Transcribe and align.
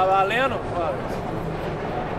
Tá 0.00 0.06
valendo? 0.06 0.58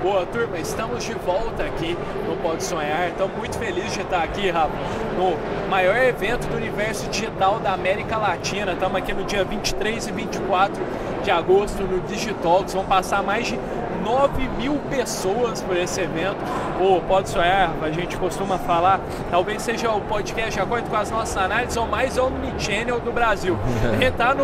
Boa 0.04 0.24
turma, 0.28 0.60
estamos 0.60 1.04
de 1.04 1.16
volta 1.16 1.64
aqui 1.64 1.98
no 2.28 2.38
Pode 2.38 2.64
Sonhar. 2.64 3.08
Estamos 3.08 3.36
muito 3.36 3.58
felizes 3.58 3.94
de 3.94 4.02
estar 4.02 4.22
aqui, 4.22 4.52
Rafa, 4.52 4.70
no 5.18 5.68
maior 5.68 5.98
evento 5.98 6.48
do 6.48 6.58
universo 6.58 7.10
digital 7.10 7.60
da 7.60 7.74
América 7.74 8.18
Latina. 8.18 8.74
Estamos 8.74 8.96
aqui 9.00 9.14
no 9.14 9.24
dia 9.24 9.44
23 9.44 10.10
e 10.10 10.12
24 10.12 10.80
de 11.24 11.32
agosto 11.32 11.82
no 11.82 12.02
Digitalks. 12.02 12.76
Vão 12.76 12.86
passar 12.86 13.24
mais 13.24 13.48
de 13.48 13.60
9 14.04 14.48
mil 14.58 14.78
pessoas 14.90 15.62
por 15.62 15.78
esse 15.78 16.02
evento. 16.02 16.38
O 16.80 17.02
Pode 17.02 17.30
Sonhar, 17.30 17.72
a 17.82 17.92
gente 17.92 18.18
costuma 18.18 18.58
falar, 18.58 19.00
talvez 19.30 19.62
seja 19.62 19.92
o 19.92 20.02
podcast 20.02 20.52
de 20.52 20.60
acordo 20.60 20.90
com 20.90 20.96
as 20.96 21.12
nossas 21.12 21.38
análises, 21.38 21.78
ou 21.78 21.88
mais 21.88 22.18
omnichannel 22.18 23.00
do 23.00 23.12
Brasil. 23.12 23.58
A 23.84 23.94
gente 23.94 24.06
está 24.06 24.36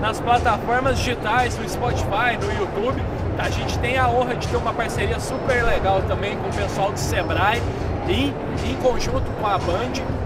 nas 0.00 0.20
plataformas 0.20 0.98
digitais, 0.98 1.58
no 1.58 1.68
Spotify, 1.68 2.36
no 2.40 2.52
YouTube. 2.60 3.02
A 3.38 3.48
gente 3.48 3.78
tem 3.78 3.96
a 3.96 4.08
honra 4.08 4.34
de 4.36 4.46
ter 4.46 4.56
uma 4.56 4.72
parceria 4.72 5.18
super 5.18 5.64
legal 5.64 6.02
também 6.02 6.36
com 6.36 6.48
o 6.48 6.52
pessoal 6.52 6.92
do 6.92 6.98
Sebrae 6.98 7.62
e 8.08 8.34
em 8.68 8.74
conjunto 8.82 9.30
com 9.40 9.46
a 9.46 9.56
Band 9.56 10.19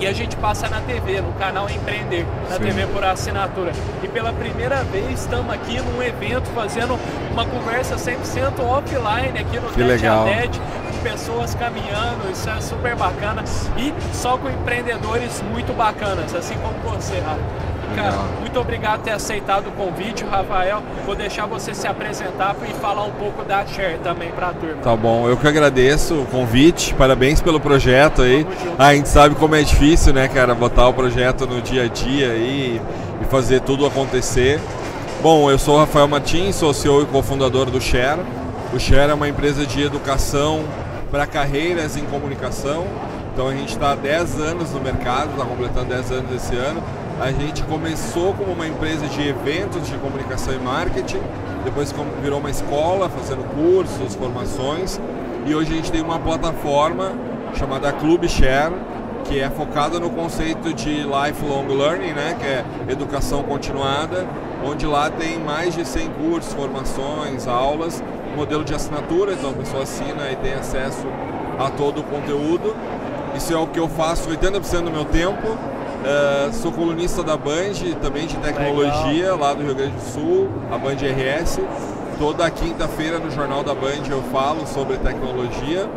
e 0.00 0.06
a 0.06 0.12
gente 0.14 0.34
passa 0.36 0.68
na 0.68 0.80
TV, 0.80 1.20
no 1.20 1.32
canal 1.34 1.68
Empreender, 1.68 2.26
na 2.48 2.56
Sim. 2.56 2.62
TV 2.62 2.86
por 2.86 3.04
assinatura. 3.04 3.70
E 4.02 4.08
pela 4.08 4.32
primeira 4.32 4.82
vez 4.84 5.20
estamos 5.20 5.52
aqui 5.52 5.78
num 5.78 6.02
evento 6.02 6.48
fazendo 6.54 6.98
uma 7.30 7.44
conversa 7.44 7.96
100% 7.96 8.60
offline 8.60 9.38
aqui 9.38 9.60
no 9.60 9.68
que 9.68 9.82
legal. 9.82 10.26
a 10.26 10.30
com 10.32 10.98
pessoas 11.02 11.54
caminhando, 11.54 12.30
isso 12.32 12.48
é 12.48 12.60
super 12.60 12.96
bacana. 12.96 13.44
E 13.76 13.92
só 14.14 14.38
com 14.38 14.48
empreendedores 14.48 15.42
muito 15.42 15.76
bacanas, 15.76 16.34
assim 16.34 16.56
como 16.56 16.78
você, 16.94 17.18
Rafa. 17.18 17.69
Cara, 17.94 18.16
muito 18.40 18.58
obrigado 18.58 18.98
por 18.98 19.04
ter 19.04 19.12
aceitado 19.12 19.68
o 19.68 19.72
convite, 19.72 20.24
Rafael. 20.24 20.82
Vou 21.04 21.14
deixar 21.14 21.46
você 21.46 21.74
se 21.74 21.86
apresentar 21.86 22.56
e 22.68 22.74
falar 22.74 23.04
um 23.04 23.12
pouco 23.12 23.44
da 23.44 23.64
Share 23.66 23.98
também 23.98 24.30
para 24.30 24.48
a 24.48 24.52
turma. 24.52 24.82
Tá 24.82 24.96
bom, 24.96 25.28
eu 25.28 25.36
que 25.36 25.46
agradeço 25.46 26.14
o 26.22 26.26
convite, 26.26 26.94
parabéns 26.94 27.40
pelo 27.40 27.60
projeto 27.60 28.22
aí. 28.22 28.46
Ah, 28.78 28.88
a 28.88 28.94
gente 28.94 29.08
sabe 29.08 29.34
como 29.34 29.54
é 29.54 29.62
difícil, 29.62 30.12
né, 30.12 30.28
cara, 30.28 30.54
botar 30.54 30.88
o 30.88 30.92
projeto 30.92 31.46
no 31.46 31.60
dia 31.60 31.84
a 31.84 31.88
dia 31.88 32.30
aí 32.30 32.80
e 33.20 33.24
fazer 33.26 33.60
tudo 33.60 33.86
acontecer. 33.86 34.60
Bom, 35.22 35.50
eu 35.50 35.58
sou 35.58 35.74
o 35.76 35.78
Rafael 35.78 36.08
Martins, 36.08 36.56
sou 36.56 36.72
CEO 36.72 37.02
e 37.02 37.06
cofundador 37.06 37.70
do 37.70 37.80
Share. 37.80 38.20
O 38.72 38.78
Share 38.78 39.10
é 39.10 39.14
uma 39.14 39.28
empresa 39.28 39.66
de 39.66 39.82
educação 39.82 40.64
para 41.10 41.26
carreiras 41.26 41.96
em 41.96 42.04
comunicação. 42.04 42.86
Então 43.32 43.48
a 43.48 43.52
gente 43.54 43.70
está 43.70 43.92
há 43.92 43.94
10 43.94 44.40
anos 44.40 44.70
no 44.70 44.80
mercado, 44.80 45.30
está 45.32 45.44
completando 45.44 45.86
10 45.86 46.12
anos 46.12 46.34
esse 46.34 46.54
ano. 46.54 46.82
A 47.20 47.32
gente 47.32 47.62
começou 47.64 48.32
como 48.32 48.50
uma 48.52 48.66
empresa 48.66 49.06
de 49.06 49.28
eventos 49.28 49.86
de 49.86 49.94
comunicação 49.98 50.54
e 50.54 50.58
marketing, 50.58 51.20
depois 51.62 51.94
virou 52.22 52.38
uma 52.38 52.48
escola 52.48 53.10
fazendo 53.10 53.44
cursos, 53.54 54.14
formações, 54.14 54.98
e 55.44 55.54
hoje 55.54 55.70
a 55.70 55.76
gente 55.76 55.92
tem 55.92 56.00
uma 56.00 56.18
plataforma 56.18 57.12
chamada 57.54 57.92
Club 57.92 58.26
Share, 58.26 58.72
que 59.24 59.38
é 59.38 59.50
focada 59.50 60.00
no 60.00 60.08
conceito 60.08 60.72
de 60.72 61.02
lifelong 61.02 61.66
learning, 61.68 62.14
né, 62.14 62.36
que 62.40 62.46
é 62.46 62.64
educação 62.90 63.42
continuada, 63.42 64.26
onde 64.64 64.86
lá 64.86 65.10
tem 65.10 65.38
mais 65.38 65.74
de 65.74 65.84
100 65.84 66.08
cursos, 66.12 66.54
formações, 66.54 67.46
aulas, 67.46 68.02
modelo 68.34 68.64
de 68.64 68.74
assinatura, 68.74 69.34
então 69.34 69.50
a 69.50 69.54
pessoa 69.54 69.82
assina 69.82 70.30
e 70.32 70.36
tem 70.36 70.54
acesso 70.54 71.06
a 71.58 71.68
todo 71.68 72.00
o 72.00 72.02
conteúdo. 72.02 72.74
Isso 73.36 73.52
é 73.52 73.58
o 73.58 73.66
que 73.66 73.78
eu 73.78 73.90
faço 73.90 74.30
80% 74.30 74.84
do 74.84 74.90
meu 74.90 75.04
tempo 75.04 75.58
Uh, 76.00 76.52
sou 76.54 76.72
colunista 76.72 77.22
da 77.22 77.36
Band, 77.36 77.74
também 78.00 78.26
de 78.26 78.36
tecnologia, 78.38 79.32
Legal. 79.32 79.38
lá 79.38 79.52
do 79.52 79.62
Rio 79.62 79.74
Grande 79.74 79.94
do 79.94 80.00
Sul, 80.00 80.48
a 80.70 80.78
Band 80.78 80.94
RS. 80.94 81.60
Toda 82.18 82.50
quinta-feira 82.50 83.18
no 83.18 83.30
Jornal 83.30 83.62
da 83.62 83.74
Band 83.74 84.08
eu 84.10 84.22
falo 84.32 84.66
sobre 84.66 84.96
tecnologia. 84.96 85.88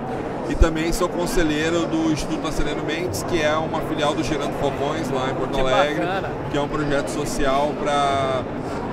E 0.50 0.56
também 0.56 0.92
sou 0.92 1.08
conselheiro 1.08 1.86
do 1.86 2.12
Instituto 2.12 2.46
Aceleno 2.46 2.84
Mendes, 2.84 3.24
que 3.24 3.42
é 3.42 3.56
uma 3.56 3.80
filial 3.82 4.14
do 4.14 4.22
Gerando 4.22 4.52
Falcões, 4.60 5.10
lá 5.10 5.32
em 5.32 5.36
Porto 5.36 5.54
que 5.54 5.62
Alegre, 5.62 6.06
bacana. 6.06 6.32
que 6.52 6.58
é 6.58 6.62
um 6.62 6.68
projeto 6.68 7.08
social 7.08 7.72
para 7.82 8.44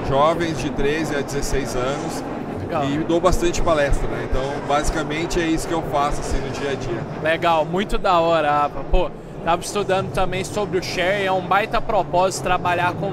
jovens 0.09 0.61
de 0.61 0.71
13 0.71 1.17
a 1.17 1.21
16 1.21 1.75
anos. 1.75 2.25
Legal. 2.61 2.85
E 2.85 2.99
dou 2.99 3.21
bastante 3.21 3.61
palestra, 3.61 4.07
né? 4.07 4.29
Então, 4.31 4.43
basicamente 4.69 5.41
é 5.41 5.47
isso 5.47 5.67
que 5.67 5.75
eu 5.75 5.83
faço 5.83 6.21
assim, 6.21 6.39
no 6.39 6.51
dia 6.51 6.71
a 6.71 6.75
dia. 6.75 7.01
Legal, 7.21 7.65
muito 7.65 7.99
da 7.99 8.21
hora, 8.21 8.49
Rafa. 8.49 8.85
Pô, 8.89 9.11
Estava 9.41 9.63
estudando 9.63 10.13
também 10.13 10.45
sobre 10.45 10.79
o 10.79 10.83
share, 10.83 11.25
é 11.25 11.33
um 11.33 11.41
baita 11.41 11.81
propósito 11.81 12.45
trabalhar 12.45 12.93
com, 12.93 13.11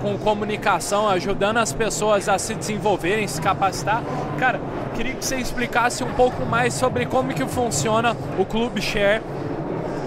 com 0.00 0.16
comunicação, 0.18 1.08
ajudando 1.08 1.58
as 1.58 1.72
pessoas 1.72 2.28
a 2.28 2.38
se 2.38 2.54
desenvolverem, 2.54 3.26
se 3.26 3.40
capacitar. 3.40 4.00
Cara, 4.38 4.60
queria 4.94 5.14
que 5.14 5.24
você 5.24 5.36
explicasse 5.36 6.04
um 6.04 6.12
pouco 6.14 6.46
mais 6.46 6.74
sobre 6.74 7.06
como 7.06 7.34
que 7.34 7.44
funciona 7.46 8.16
o 8.38 8.44
Clube 8.44 8.80
Share, 8.80 9.20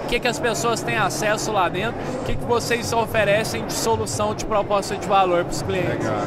o 0.06 0.08
que, 0.08 0.22
que 0.22 0.28
as 0.28 0.40
pessoas 0.40 0.82
têm 0.82 0.96
acesso 0.96 1.52
lá 1.52 1.68
dentro, 1.68 2.00
o 2.22 2.24
que, 2.24 2.36
que 2.36 2.46
vocês 2.46 2.94
oferecem 2.94 3.66
de 3.66 3.74
solução 3.74 4.34
de 4.34 4.46
proposta 4.46 4.96
de 4.96 5.06
valor 5.06 5.44
para 5.44 5.52
os 5.52 5.62
clientes. 5.62 6.08
Legal. 6.08 6.22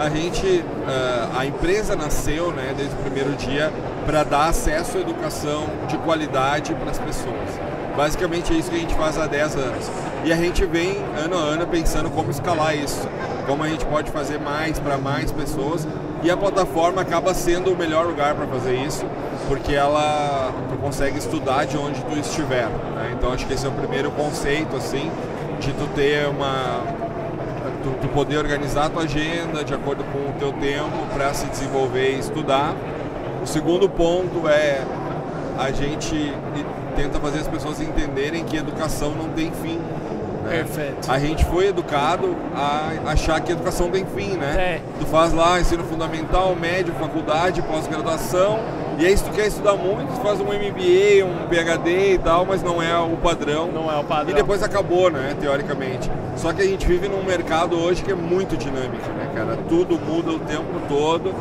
A 0.00 0.08
gente, 0.08 0.46
uh, 0.46 1.38
a 1.38 1.46
empresa 1.46 1.94
nasceu 1.94 2.50
né, 2.50 2.74
desde 2.76 2.92
o 2.96 2.98
primeiro 2.98 3.30
dia 3.36 3.72
para 4.04 4.24
dar 4.24 4.48
acesso 4.48 4.98
à 4.98 5.00
educação 5.00 5.66
de 5.86 5.96
qualidade 5.98 6.74
para 6.74 6.90
as 6.90 6.98
pessoas. 6.98 7.71
Basicamente 7.96 8.52
é 8.52 8.56
isso 8.56 8.70
que 8.70 8.76
a 8.76 8.80
gente 8.80 8.94
faz 8.94 9.18
há 9.18 9.26
10 9.26 9.56
anos. 9.56 9.90
E 10.24 10.32
a 10.32 10.36
gente 10.36 10.64
vem 10.64 10.98
ano 11.16 11.36
a 11.36 11.40
ano 11.40 11.66
pensando 11.66 12.08
como 12.10 12.30
escalar 12.30 12.76
isso, 12.76 13.08
como 13.46 13.62
a 13.62 13.68
gente 13.68 13.84
pode 13.86 14.10
fazer 14.10 14.38
mais 14.38 14.78
para 14.78 14.96
mais 14.96 15.30
pessoas. 15.32 15.86
E 16.22 16.30
a 16.30 16.36
plataforma 16.36 17.02
acaba 17.02 17.34
sendo 17.34 17.72
o 17.72 17.76
melhor 17.76 18.06
lugar 18.06 18.34
para 18.34 18.46
fazer 18.46 18.76
isso, 18.76 19.04
porque 19.48 19.74
ela 19.74 20.52
tu 20.68 20.76
consegue 20.76 21.18
estudar 21.18 21.64
de 21.64 21.76
onde 21.76 22.00
tu 22.02 22.16
estiver. 22.18 22.68
Né? 22.68 23.14
Então 23.18 23.32
acho 23.32 23.46
que 23.46 23.52
esse 23.52 23.66
é 23.66 23.68
o 23.68 23.72
primeiro 23.72 24.10
conceito 24.12 24.76
assim 24.76 25.10
de 25.58 25.72
tu 25.72 25.86
ter 25.94 26.28
uma 26.28 26.80
tu, 27.82 27.90
tu 28.00 28.08
poder 28.08 28.38
organizar 28.38 28.86
a 28.86 28.90
tua 28.90 29.02
agenda 29.02 29.64
de 29.64 29.74
acordo 29.74 30.04
com 30.04 30.30
o 30.30 30.32
teu 30.38 30.52
tempo 30.52 31.06
para 31.12 31.34
se 31.34 31.46
desenvolver 31.46 32.14
e 32.14 32.20
estudar. 32.20 32.74
O 33.42 33.46
segundo 33.46 33.88
ponto 33.88 34.48
é 34.48 34.84
a 35.58 35.70
gente 35.72 36.32
tenta 36.96 37.18
fazer 37.18 37.40
as 37.40 37.48
pessoas 37.48 37.80
entenderem 37.80 38.44
que 38.44 38.56
educação 38.56 39.10
não 39.10 39.28
tem 39.28 39.50
fim. 39.50 39.78
Né? 40.44 40.64
Perfeito. 40.64 41.10
A 41.10 41.18
gente 41.18 41.44
foi 41.44 41.68
educado 41.68 42.36
a 42.54 43.10
achar 43.10 43.40
que 43.40 43.52
educação 43.52 43.90
tem 43.90 44.04
fim, 44.04 44.36
né? 44.36 44.54
É. 44.56 44.80
Tu 44.98 45.06
faz 45.06 45.32
lá 45.32 45.60
ensino 45.60 45.84
fundamental, 45.84 46.54
médio, 46.54 46.92
faculdade, 46.94 47.62
pós-graduação, 47.62 48.58
e 48.98 49.06
aí 49.06 49.16
se 49.16 49.24
tu 49.24 49.30
quer 49.30 49.46
estudar 49.46 49.74
muito, 49.74 50.14
tu 50.14 50.20
faz 50.20 50.38
um 50.40 50.44
MBA, 50.44 51.24
um 51.24 51.48
PhD 51.48 52.14
e 52.14 52.18
tal, 52.18 52.44
mas 52.44 52.62
não 52.62 52.82
é 52.82 52.96
o 52.98 53.16
padrão. 53.16 53.70
Não 53.72 53.90
é 53.90 53.98
o 53.98 54.04
padrão. 54.04 54.30
E 54.30 54.34
depois 54.34 54.62
acabou, 54.62 55.10
né, 55.10 55.34
teoricamente. 55.40 56.10
Só 56.36 56.52
que 56.52 56.62
a 56.62 56.64
gente 56.64 56.86
vive 56.86 57.08
num 57.08 57.22
mercado 57.22 57.78
hoje 57.78 58.02
que 58.02 58.12
é 58.12 58.14
muito 58.14 58.56
dinâmico, 58.56 59.08
né, 59.16 59.30
cara? 59.34 59.58
Tudo 59.68 59.98
muda 59.98 60.32
o 60.32 60.38
tempo 60.40 60.80
todo. 60.88 61.34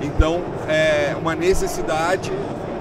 Então, 0.00 0.40
é 0.68 1.14
uma 1.20 1.34
necessidade 1.34 2.32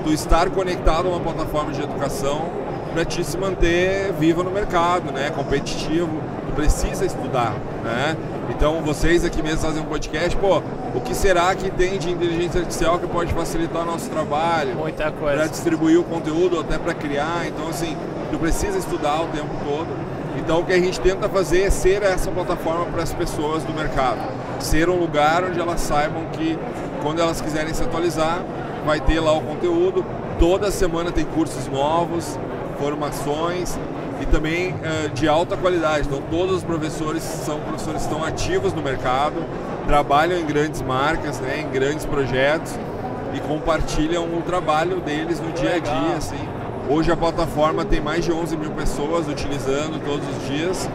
do 0.03 0.13
estar 0.13 0.49
conectado 0.49 1.07
a 1.07 1.11
uma 1.11 1.19
plataforma 1.19 1.71
de 1.71 1.81
educação 1.81 2.49
para 2.93 3.05
te 3.05 3.23
se 3.23 3.37
manter 3.37 4.11
vivo 4.13 4.43
no 4.43 4.51
mercado, 4.51 5.11
né? 5.11 5.29
Competitivo, 5.29 6.09
tu 6.47 6.53
precisa 6.53 7.05
estudar, 7.05 7.55
né? 7.83 8.17
Então 8.49 8.81
vocês 8.81 9.23
aqui 9.23 9.41
mesmo 9.41 9.59
fazem 9.59 9.81
um 9.81 9.85
podcast, 9.85 10.35
pô, 10.37 10.61
o 10.93 10.99
que 10.99 11.15
será 11.15 11.55
que 11.55 11.69
tem 11.71 11.97
de 11.97 12.09
inteligência 12.09 12.59
artificial 12.59 12.99
que 12.99 13.07
pode 13.07 13.33
facilitar 13.33 13.83
o 13.83 13.85
nosso 13.85 14.09
trabalho? 14.09 14.75
Muita 14.75 15.09
coisa. 15.11 15.37
Para 15.37 15.47
distribuir 15.47 15.99
o 15.99 16.03
conteúdo, 16.03 16.59
até 16.59 16.77
para 16.77 16.93
criar. 16.93 17.47
Então 17.47 17.69
assim, 17.69 17.95
tu 18.29 18.37
precisa 18.37 18.77
estudar 18.77 19.21
o 19.21 19.27
tempo 19.27 19.49
todo. 19.63 19.87
Então 20.37 20.59
o 20.59 20.65
que 20.65 20.73
a 20.73 20.79
gente 20.79 20.99
tenta 20.99 21.29
fazer 21.29 21.63
é 21.63 21.69
ser 21.69 22.03
essa 22.03 22.29
plataforma 22.29 22.85
para 22.85 23.03
as 23.03 23.13
pessoas 23.13 23.63
do 23.63 23.73
mercado, 23.73 24.19
ser 24.59 24.89
um 24.89 24.99
lugar 24.99 25.43
onde 25.43 25.59
elas 25.59 25.79
saibam 25.79 26.25
que 26.33 26.57
quando 27.01 27.21
elas 27.21 27.41
quiserem 27.41 27.73
se 27.73 27.83
atualizar, 27.83 28.43
vai 28.85 28.99
ter 28.99 29.19
lá 29.19 29.33
o 29.33 29.41
conteúdo. 29.41 30.05
Toda 30.39 30.71
semana 30.71 31.11
tem 31.11 31.25
cursos 31.25 31.67
novos, 31.67 32.37
formações 32.79 33.77
e 34.21 34.25
também 34.25 34.71
uh, 34.73 35.09
de 35.09 35.27
alta 35.27 35.55
qualidade. 35.55 36.07
Então 36.07 36.21
todos 36.29 36.57
os 36.57 36.63
professores 36.63 37.23
são 37.23 37.59
professores 37.59 38.01
que 38.01 38.07
estão 38.11 38.23
ativos 38.23 38.73
no 38.73 38.81
mercado, 38.81 39.43
trabalham 39.87 40.39
em 40.39 40.45
grandes 40.45 40.81
marcas, 40.81 41.39
né, 41.39 41.61
em 41.61 41.71
grandes 41.71 42.05
projetos 42.05 42.73
e 43.33 43.39
compartilham 43.39 44.25
o 44.25 44.41
trabalho 44.41 44.99
deles 44.99 45.39
no 45.39 45.51
dia 45.51 45.75
a 45.75 45.79
dia. 45.79 46.17
Assim. 46.17 46.49
Hoje 46.89 47.11
a 47.11 47.17
plataforma 47.17 47.85
tem 47.85 48.01
mais 48.01 48.25
de 48.25 48.31
11 48.31 48.57
mil 48.57 48.71
pessoas 48.71 49.27
utilizando 49.27 50.03
todos 50.03 50.27
os 50.27 50.47
dias. 50.47 50.89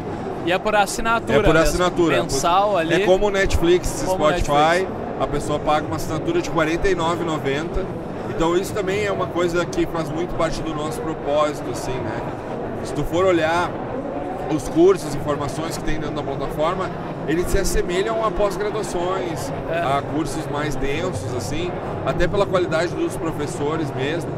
E 0.45 0.53
é 0.53 0.59
por 0.59 0.77
assinatura. 0.77 1.39
É 1.39 1.43
por 1.43 1.57
assinatura. 1.57 2.23
Mensal 2.23 2.77
ali. 2.77 3.03
É 3.03 3.07
como 3.07 3.31
Netflix, 3.31 4.05
como 4.05 4.25
Spotify. 4.25 4.83
Netflix 4.83 5.06
a 5.21 5.27
pessoa 5.27 5.59
paga 5.59 5.87
uma 5.87 5.97
assinatura 5.97 6.41
de 6.43 6.51
R$ 6.51 6.57
49,90. 6.57 7.85
Então 8.31 8.57
isso 8.57 8.73
também 8.75 9.05
é 9.05 9.13
uma 9.13 9.27
coisa 9.27 9.65
que 9.65 9.87
faz 9.87 10.09
muito 10.11 10.35
parte 10.37 10.61
do 10.61 10.75
nosso 10.75 11.01
propósito, 11.01 11.71
assim, 11.71 11.93
né? 11.93 12.21
Se 12.85 12.93
tu 12.93 13.03
for 13.05 13.25
olhar 13.25 13.71
os 14.55 14.69
cursos, 14.69 15.15
informações 15.15 15.77
que 15.77 15.85
tem 15.85 15.99
dentro 15.99 16.15
da 16.17 16.23
plataforma, 16.23 16.89
eles 17.27 17.47
se 17.47 17.59
assemelham 17.59 18.25
a 18.25 18.31
pós-graduações, 18.31 19.51
É. 19.71 19.79
a 19.81 20.03
cursos 20.15 20.47
mais 20.53 20.77
densos, 20.77 21.35
assim, 21.35 21.71
até 22.05 22.29
pela 22.29 22.47
qualidade 22.47 22.95
dos 22.95 23.17
professores 23.17 23.91
mesmo. 23.95 24.31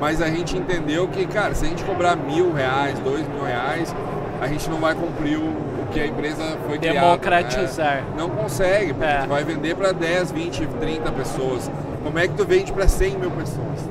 Mas 0.00 0.20
a 0.20 0.28
gente 0.28 0.56
entendeu 0.56 1.08
que, 1.08 1.26
cara, 1.26 1.54
se 1.54 1.64
a 1.64 1.68
gente 1.68 1.82
cobrar 1.84 2.14
mil 2.16 2.52
reais, 2.52 2.98
dois 2.98 3.26
mil 3.28 3.42
reais, 3.42 3.94
a 4.40 4.46
gente 4.46 4.68
não 4.70 4.78
vai 4.78 4.94
cumprir 4.94 5.36
o, 5.38 5.42
o 5.42 5.67
que 5.92 6.00
a 6.00 6.06
empresa 6.06 6.42
foi 6.66 6.78
criada. 6.78 7.00
Democratizar. 7.00 7.96
né? 7.96 8.04
Não 8.16 8.28
consegue, 8.30 8.92
porque 8.92 9.08
É. 9.10 9.22
tu 9.22 9.28
vai 9.28 9.44
vender 9.44 9.74
para 9.74 9.92
10, 9.92 10.30
20, 10.32 10.66
30 10.66 11.10
pessoas. 11.12 11.70
Como 12.04 12.18
é 12.18 12.28
que 12.28 12.34
tu 12.34 12.44
vende 12.44 12.72
para 12.72 12.86
100 12.88 13.18
mil 13.18 13.30
pessoas? 13.30 13.88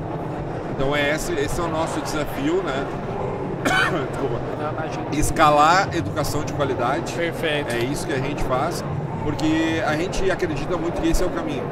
Então 0.74 0.94
é 0.94 1.14
esse, 1.14 1.32
esse 1.32 1.60
é 1.60 1.64
o 1.64 1.68
nosso 1.68 2.00
desafio, 2.00 2.62
né? 2.62 2.86
Desculpa. 4.10 4.40
Escalar 5.12 5.88
educação 5.94 6.44
de 6.44 6.52
qualidade. 6.52 7.12
Perfeito. 7.14 7.74
É 7.74 7.78
isso 7.78 8.06
que 8.06 8.12
a 8.12 8.18
gente 8.18 8.42
faz, 8.44 8.84
porque 9.24 9.82
a 9.86 9.96
gente 9.96 10.30
acredita 10.30 10.76
muito 10.76 11.00
que 11.00 11.08
esse 11.08 11.22
é 11.22 11.26
o 11.26 11.30
caminho 11.30 11.64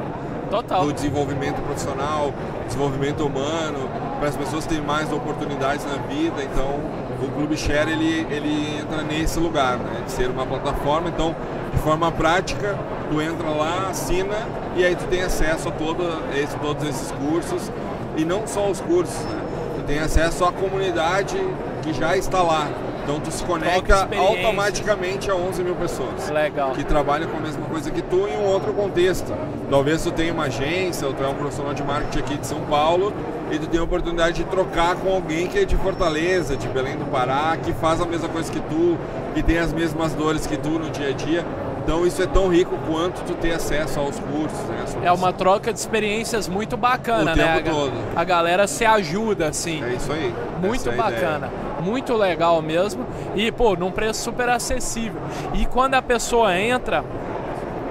Total. 0.49 0.85
do 0.85 0.93
desenvolvimento 0.93 1.61
profissional, 1.61 2.33
desenvolvimento 2.65 3.25
humano, 3.25 3.89
para 4.19 4.29
as 4.29 4.35
pessoas 4.35 4.65
terem 4.65 4.83
mais 4.83 5.11
oportunidades 5.11 5.85
na 5.85 5.97
vida. 6.07 6.43
Então, 6.43 6.79
o 7.21 7.31
Clube 7.31 7.57
Share 7.57 7.91
ele, 7.91 8.27
ele 8.29 8.79
entra 8.81 9.01
nesse 9.01 9.39
lugar, 9.39 9.77
né? 9.77 10.03
de 10.05 10.11
ser 10.11 10.29
uma 10.29 10.45
plataforma. 10.45 11.09
Então, 11.09 11.35
de 11.73 11.79
forma 11.79 12.11
prática, 12.11 12.77
tu 13.09 13.21
entra 13.21 13.49
lá, 13.49 13.87
assina 13.89 14.35
e 14.75 14.85
aí 14.85 14.95
tu 14.95 15.05
tem 15.05 15.21
acesso 15.21 15.69
a 15.69 15.71
todo 15.71 16.03
esse, 16.35 16.55
todos 16.57 16.87
esses 16.87 17.11
cursos 17.11 17.71
e 18.15 18.23
não 18.25 18.45
só 18.45 18.69
os 18.69 18.81
cursos, 18.81 19.23
né? 19.25 19.41
Tu 19.77 19.83
tem 19.83 19.99
acesso 19.99 20.43
à 20.45 20.51
comunidade 20.51 21.37
que 21.81 21.93
já 21.93 22.17
está 22.17 22.41
lá. 22.41 22.67
Então 23.07 23.21
tu 23.21 23.31
se 23.31 23.41
conecta 23.41 24.09
automaticamente 24.17 25.31
a 25.31 25.35
11 25.35 25.63
mil 25.63 25.75
pessoas 25.75 26.29
Legal. 26.29 26.71
que 26.71 26.83
trabalham 26.83 27.29
com 27.29 27.37
a 27.37 27.39
mesma 27.39 27.65
coisa 27.65 27.89
que 27.89 28.01
tu 28.01 28.27
em 28.27 28.35
um 28.35 28.43
outro 28.43 28.73
contexto. 28.73 29.33
Talvez 29.69 30.03
tu 30.03 30.11
tenha 30.11 30.33
uma 30.33 30.43
agência, 30.43 31.07
ou 31.07 31.13
tu 31.13 31.23
é 31.23 31.27
um 31.29 31.35
profissional 31.35 31.73
de 31.73 31.83
marketing 31.83 32.19
aqui 32.19 32.37
de 32.37 32.45
São 32.45 32.59
Paulo 32.65 33.13
e 33.49 33.57
tu 33.57 33.65
tem 33.67 33.79
a 33.79 33.83
oportunidade 33.83 34.43
de 34.43 34.49
trocar 34.49 34.97
com 34.97 35.09
alguém 35.09 35.47
que 35.47 35.57
é 35.57 35.63
de 35.63 35.77
Fortaleza, 35.77 36.57
de 36.57 36.67
Belém 36.67 36.97
do 36.97 37.05
Pará, 37.05 37.55
que 37.55 37.71
faz 37.71 38.01
a 38.01 38.05
mesma 38.05 38.27
coisa 38.27 38.51
que 38.51 38.59
tu, 38.59 38.97
que 39.33 39.41
tem 39.41 39.57
as 39.57 39.71
mesmas 39.71 40.13
dores 40.13 40.45
que 40.45 40.57
tu 40.57 40.71
no 40.71 40.89
dia 40.89 41.07
a 41.07 41.13
dia. 41.13 41.45
Então 41.81 42.05
isso 42.05 42.21
é 42.21 42.27
tão 42.27 42.49
rico 42.49 42.77
quanto 42.85 43.23
tu 43.23 43.35
ter 43.35 43.53
acesso 43.53 44.01
aos 44.01 44.19
cursos. 44.19 44.59
Né? 44.67 45.05
É 45.05 45.11
uma 45.13 45.31
troca 45.31 45.71
de 45.71 45.79
experiências 45.79 46.49
muito 46.49 46.75
bacana, 46.75 47.31
O 47.31 47.35
né? 47.37 47.55
tempo 47.55 47.69
A 47.69 47.73
todo. 47.73 47.93
A 48.17 48.23
galera 48.25 48.67
se 48.67 48.83
ajuda, 48.83 49.47
assim. 49.47 49.81
É 49.81 49.93
isso 49.93 50.11
aí. 50.11 50.35
Muito 50.61 50.89
é 50.89 50.91
a 50.91 51.09
ideia. 51.09 51.66
Muito 51.87 52.13
legal 52.13 52.61
mesmo. 52.61 53.05
E, 53.35 53.51
pô, 53.51 53.75
num 53.75 53.91
preço 53.91 54.21
super 54.21 54.49
acessível. 54.49 55.21
E 55.53 55.65
quando 55.65 55.93
a 55.93 56.01
pessoa 56.01 56.57
entra, 56.57 57.03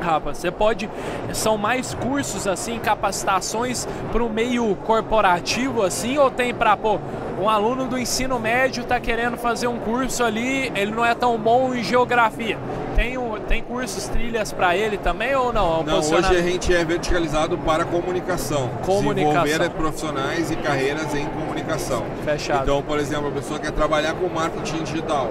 rapaz, 0.02 0.38
você 0.38 0.50
pode. 0.50 0.88
São 1.32 1.56
mais 1.56 1.94
cursos, 1.94 2.46
assim, 2.46 2.78
capacitações 2.78 3.88
para 4.12 4.22
o 4.22 4.28
meio 4.28 4.76
corporativo, 4.84 5.82
assim, 5.82 6.19
ou 6.19 6.31
tem 6.31 6.54
para, 6.54 6.76
pô, 6.76 6.98
um 7.40 7.48
aluno 7.48 7.87
do 7.87 7.98
ensino 7.98 8.38
médio 8.38 8.84
tá 8.84 9.00
querendo 9.00 9.37
fazer 9.37 9.66
um 9.66 9.78
curso 9.78 10.25
ali, 10.25 10.72
ele 10.75 10.93
não 10.93 11.04
é 11.04 11.14
tão 11.14 11.37
bom 11.38 11.75
em 11.75 11.82
geografia. 11.82 12.58
Tem, 12.96 13.19
um, 13.19 13.38
tem 13.40 13.62
cursos, 13.62 14.08
trilhas 14.08 14.52
para 14.52 14.75
ele 14.75 14.96
também 14.96 15.34
ou 15.34 15.52
não? 15.52 15.76
É 15.76 15.81
um 15.81 15.82
Não, 15.84 15.98
hoje 15.98 16.34
a 16.34 16.40
gente 16.40 16.75
é 16.75 16.82
verticalizado 16.82 17.58
para 17.58 17.84
comunicação. 17.84 18.70
Comunicação. 18.87 19.43
Desenvolver 19.44 19.70
profissionais 19.70 20.50
e 20.50 20.56
carreiras 20.56 21.14
em 21.14 21.26
comunicação. 21.26 22.02
Fechado. 22.25 22.62
Então, 22.62 22.82
por 22.82 22.98
exemplo, 22.98 23.28
a 23.28 23.32
pessoa 23.32 23.60
quer 23.60 23.70
trabalhar 23.72 24.14
com 24.14 24.26
marketing 24.28 24.82
digital. 24.82 25.31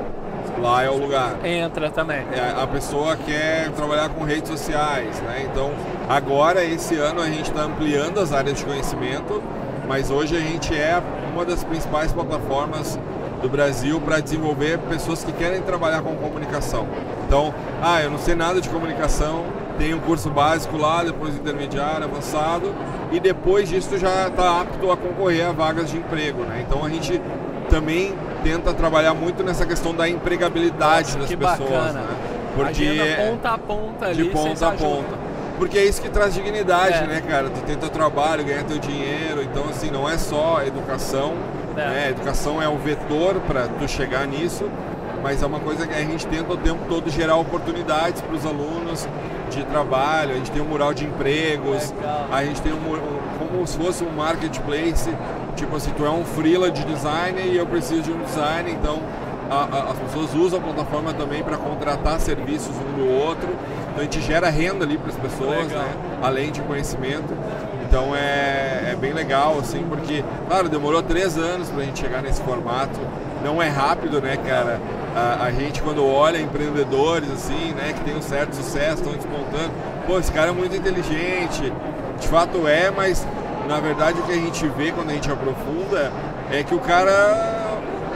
Lá 0.62 0.84
é 0.84 0.90
o 0.92 0.96
lugar. 0.96 1.44
Entra 1.44 1.90
também. 1.90 2.24
É, 2.32 2.54
a 2.62 2.68
pessoa 2.68 3.18
quer 3.18 3.72
trabalhar 3.72 4.10
com 4.10 4.24
redes 4.24 4.48
sociais, 4.48 5.20
né? 5.22 5.48
Então, 5.52 5.72
agora, 6.08 6.64
esse 6.64 6.96
ano, 6.96 7.20
a 7.20 7.26
gente 7.26 7.50
está 7.50 7.64
ampliando 7.64 8.20
as 8.20 8.32
áreas 8.32 8.60
de 8.60 8.64
conhecimento, 8.64 9.42
mas 9.88 10.12
hoje 10.12 10.38
a 10.38 10.40
gente 10.40 10.72
é 10.74 11.02
uma 11.34 11.44
das 11.44 11.64
principais 11.64 12.14
plataformas 12.14 13.00
do 13.46 13.50
Brasil 13.50 14.02
para 14.02 14.20
desenvolver 14.20 14.80
pessoas 14.90 15.24
que 15.24 15.32
querem 15.32 15.62
trabalhar 15.62 16.02
com 16.02 16.16
comunicação. 16.16 16.88
Então, 17.28 17.54
ah, 17.82 18.02
eu 18.02 18.10
não 18.10 18.18
sei 18.18 18.34
nada 18.34 18.60
de 18.60 18.68
comunicação, 18.70 19.46
tem 19.78 19.94
um 19.94 20.00
curso 20.00 20.32
básico 20.32 20.76
lá, 20.78 21.04
depois 21.04 21.36
intermediário, 21.36 22.06
avançado, 22.06 22.74
e 23.12 23.20
depois 23.20 23.70
disso 23.70 23.98
já 24.00 24.28
está 24.28 24.62
apto 24.62 24.92
a 24.92 24.98
concorrer 24.98 25.48
a 25.48 25.52
vagas 25.52 25.92
de 25.92 25.98
emprego, 25.98 26.42
né? 26.44 26.66
Então 26.68 26.84
a 26.84 26.90
gente 26.90 27.22
também 27.70 28.16
tenta 28.44 28.74
trabalhar 28.74 29.14
muito 29.14 29.44
nessa 29.44 29.64
questão 29.66 29.94
da 29.94 30.10
empregabilidade 30.10 31.16
das 31.16 31.28
que 31.28 31.38
pessoas, 31.38 31.70
bacana. 31.70 31.94
né? 32.00 32.08
Porque 32.56 32.84
Agenda 32.88 33.16
ponta 33.30 33.50
a 33.50 33.58
ponta 33.60 34.06
ali, 34.08 34.24
de 34.24 34.30
ponta 34.30 34.68
a 34.68 34.72
ponta. 34.72 35.26
Porque 35.60 35.78
é 35.78 35.86
isso 35.86 36.02
que 36.02 36.10
traz 36.10 36.34
dignidade, 36.34 36.98
É. 37.04 37.08
né, 37.08 37.22
cara? 37.28 37.50
Tu 37.50 37.62
tem 37.62 37.76
teu 37.78 37.90
trabalho, 37.90 38.44
ganha 38.44 38.64
teu 38.64 38.80
dinheiro, 38.80 39.42
então 39.44 39.66
assim, 39.70 39.92
não 39.92 40.10
é 40.10 40.18
só 40.18 40.62
educação, 40.66 41.34
É. 41.76 41.88
né? 41.90 42.10
Educação 42.10 42.62
é 42.62 42.68
o 42.68 42.78
vetor 42.78 43.36
para 43.48 43.68
tu 43.68 43.88
chegar 43.88 44.26
nisso, 44.28 44.66
mas 45.22 45.42
é 45.42 45.46
uma 45.46 45.60
coisa 45.60 45.88
que 45.88 45.94
a 45.94 46.02
gente 46.02 46.26
tenta 46.28 46.54
o 46.54 46.58
tempo 46.58 46.80
todo 46.88 47.10
gerar 47.10 47.36
oportunidades 47.38 48.22
para 48.22 48.36
os 48.36 48.46
alunos 48.46 49.08
de 49.50 49.64
trabalho, 49.66 50.32
a 50.32 50.36
gente 50.36 50.52
tem 50.52 50.62
um 50.62 50.66
mural 50.66 50.94
de 50.94 51.06
empregos, 51.06 51.92
Legal. 51.92 52.28
a 52.32 52.44
gente 52.44 52.62
tem 52.62 52.74
um, 52.74 52.80
como 53.38 53.66
se 53.68 53.78
fosse 53.78 54.04
um 54.04 54.10
marketplace, 54.12 55.10
tipo 55.56 55.76
assim, 55.76 55.92
tu 55.96 56.06
é 56.06 56.10
um 56.10 56.26
freela 56.26 56.70
de 56.72 56.84
designer 56.84 57.46
e 57.46 57.56
eu 57.58 57.66
preciso 57.66 58.02
de 58.02 58.12
um 58.12 58.22
designer, 58.24 58.72
então 58.74 59.00
a- 59.50 59.68
a- 59.72 59.92
as 59.92 60.00
pessoas 60.00 60.34
usam 60.34 60.60
a 60.60 60.62
plataforma 60.64 61.14
também 61.14 61.44
para 61.44 61.58
contratar 61.58 62.20
serviços 62.20 62.76
um 62.76 62.98
do 63.00 63.08
outro, 63.24 63.48
então 63.92 64.00
a 64.00 64.02
gente 64.04 64.20
gera 64.22 64.50
renda 64.50 64.84
ali 64.84 64.98
para 64.98 65.10
as 65.12 65.18
pessoas, 65.18 65.68
né? 65.68 65.94
além 66.24 66.52
de 66.52 66.62
conhecimento. 66.62 67.32
Então 67.88 68.16
é, 68.16 68.92
é 68.92 68.98
bem 69.00 69.14
legal, 69.14 69.58
assim, 69.60 69.86
porque, 69.88 70.24
claro, 70.48 70.68
demorou 70.70 71.02
três 71.04 71.38
anos 71.38 71.70
para 71.70 71.82
a 71.82 71.86
gente 71.86 72.00
chegar 72.00 72.22
nesse 72.22 72.42
formato. 72.42 73.00
Não 73.44 73.62
é 73.62 73.70
rápido, 73.70 74.22
né, 74.22 74.38
cara? 74.38 74.80
A, 75.16 75.46
a 75.46 75.52
gente, 75.52 75.82
quando 75.82 76.06
olha 76.06 76.40
empreendedores, 76.40 77.30
assim, 77.32 77.74
né, 77.74 77.94
que 77.94 78.04
tem 78.04 78.16
um 78.16 78.22
certo 78.22 78.56
sucesso, 78.56 79.04
estão 79.04 79.14
despontando, 79.14 79.72
pô, 80.08 80.18
esse 80.20 80.32
cara 80.32 80.50
é 80.50 80.54
muito 80.54 80.76
inteligente. 80.76 81.72
De 82.20 82.28
fato 82.28 82.68
é, 82.68 82.90
mas 82.92 83.26
na 83.68 83.80
verdade 83.80 84.20
o 84.20 84.24
que 84.24 84.32
a 84.32 84.36
gente 84.36 84.68
vê 84.70 84.92
quando 84.92 85.10
a 85.10 85.14
gente 85.14 85.30
aprofunda 85.30 86.12
é 86.52 86.64
que 86.64 86.74
o 86.74 86.80
cara 86.80 87.65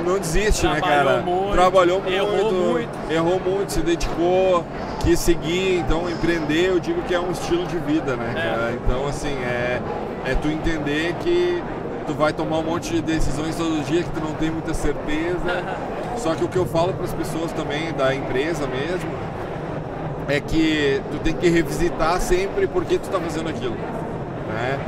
não 0.03 0.19
desiste, 0.19 0.65
né, 0.65 0.75
Trabalhou 0.79 1.05
cara? 1.05 1.21
muito, 1.21 1.51
Trabalhou 1.53 2.01
muito, 2.01 2.13
errou 2.13 2.51
muito. 2.53 3.11
errou 3.11 3.39
muito, 3.39 3.71
se 3.71 3.81
dedicou, 3.81 4.65
quis 5.03 5.19
seguir, 5.19 5.79
então 5.79 6.09
empreender 6.09 6.69
eu 6.69 6.79
digo 6.79 7.01
que 7.03 7.13
é 7.13 7.19
um 7.19 7.31
estilo 7.31 7.65
de 7.65 7.77
vida, 7.79 8.15
né, 8.15 8.33
É. 8.35 8.41
cara? 8.41 8.73
Então 8.73 9.07
assim, 9.07 9.33
é, 9.43 9.79
é 10.25 10.35
tu 10.35 10.47
entender 10.49 11.13
que 11.21 11.61
tu 12.07 12.13
vai 12.13 12.33
tomar 12.33 12.57
um 12.59 12.63
monte 12.63 12.91
de 12.91 13.01
decisões 13.01 13.55
todo 13.55 13.83
dia 13.85 14.03
que 14.03 14.09
tu 14.09 14.19
não 14.19 14.33
tem 14.33 14.49
muita 14.49 14.73
certeza. 14.73 15.63
Só 16.17 16.35
que 16.35 16.43
o 16.43 16.47
que 16.49 16.57
eu 16.57 16.65
falo 16.65 16.91
para 16.93 17.05
as 17.05 17.13
pessoas 17.13 17.51
também 17.53 17.93
da 17.93 18.13
empresa 18.13 18.67
mesmo 18.67 19.09
é 20.27 20.39
que 20.39 21.01
tu 21.11 21.17
tem 21.19 21.33
que 21.33 21.47
revisitar 21.47 22.19
sempre 22.19 22.67
por 22.67 22.83
que 22.83 22.97
tu 22.97 23.09
tá 23.09 23.19
fazendo 23.19 23.49
aquilo, 23.49 23.75
né? 24.47 24.79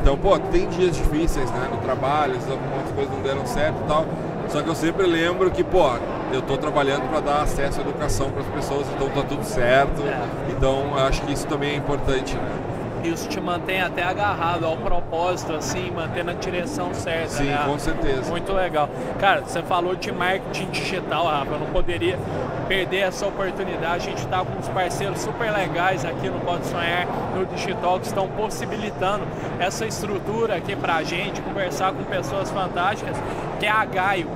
Então, 0.00 0.16
pô, 0.16 0.38
tem 0.38 0.66
dias 0.68 0.96
difíceis, 0.96 1.50
né, 1.50 1.68
no 1.70 1.76
trabalho, 1.78 2.34
algumas 2.34 2.90
coisas 2.94 3.12
não 3.14 3.20
deram 3.22 3.44
certo 3.46 3.76
e 3.84 3.88
tal. 3.88 4.06
Só 4.48 4.62
que 4.62 4.68
eu 4.68 4.74
sempre 4.74 5.06
lembro 5.06 5.50
que, 5.50 5.62
pô, 5.62 5.90
eu 6.32 6.40
tô 6.42 6.56
trabalhando 6.56 7.08
para 7.08 7.20
dar 7.20 7.42
acesso 7.42 7.80
à 7.80 7.82
educação 7.82 8.30
para 8.30 8.42
as 8.42 8.48
pessoas, 8.48 8.86
então 8.94 9.08
tá 9.10 9.22
tudo 9.22 9.44
certo. 9.44 10.02
É. 10.02 10.50
Então, 10.50 10.92
eu 10.96 11.06
acho 11.06 11.22
que 11.22 11.32
isso 11.32 11.46
também 11.46 11.72
é 11.72 11.76
importante, 11.76 12.34
né? 12.34 12.67
Isso 13.04 13.28
te 13.28 13.40
mantém 13.40 13.80
até 13.80 14.02
agarrado 14.02 14.66
ao 14.66 14.76
propósito, 14.76 15.52
assim, 15.52 15.90
mantendo 15.90 16.30
a 16.30 16.34
direção 16.34 16.92
certa, 16.92 17.28
Sim, 17.28 17.44
né? 17.44 17.62
com 17.64 17.78
certeza. 17.78 18.30
Muito 18.30 18.52
legal. 18.52 18.88
Cara, 19.20 19.42
você 19.42 19.62
falou 19.62 19.94
de 19.94 20.10
marketing 20.10 20.70
digital, 20.70 21.26
Rafa. 21.26 21.52
Eu 21.52 21.60
não 21.60 21.66
poderia 21.68 22.18
perder 22.66 22.98
essa 22.98 23.26
oportunidade. 23.26 23.94
A 23.94 23.98
gente 23.98 24.24
está 24.24 24.44
com 24.44 24.58
uns 24.58 24.68
parceiros 24.68 25.20
super 25.20 25.50
legais 25.50 26.04
aqui 26.04 26.28
no 26.28 26.40
Pode 26.40 26.66
Sonhar, 26.66 27.06
no 27.36 27.46
Digital, 27.46 28.00
que 28.00 28.06
estão 28.06 28.28
possibilitando 28.28 29.24
essa 29.58 29.86
estrutura 29.86 30.56
aqui 30.56 30.74
pra 30.74 31.02
gente, 31.02 31.40
conversar 31.40 31.92
com 31.92 32.02
pessoas 32.04 32.50
fantásticas, 32.50 33.16
que 33.58 33.66
é 33.66 33.70
a 33.70 33.84
Gaio. 33.84 34.28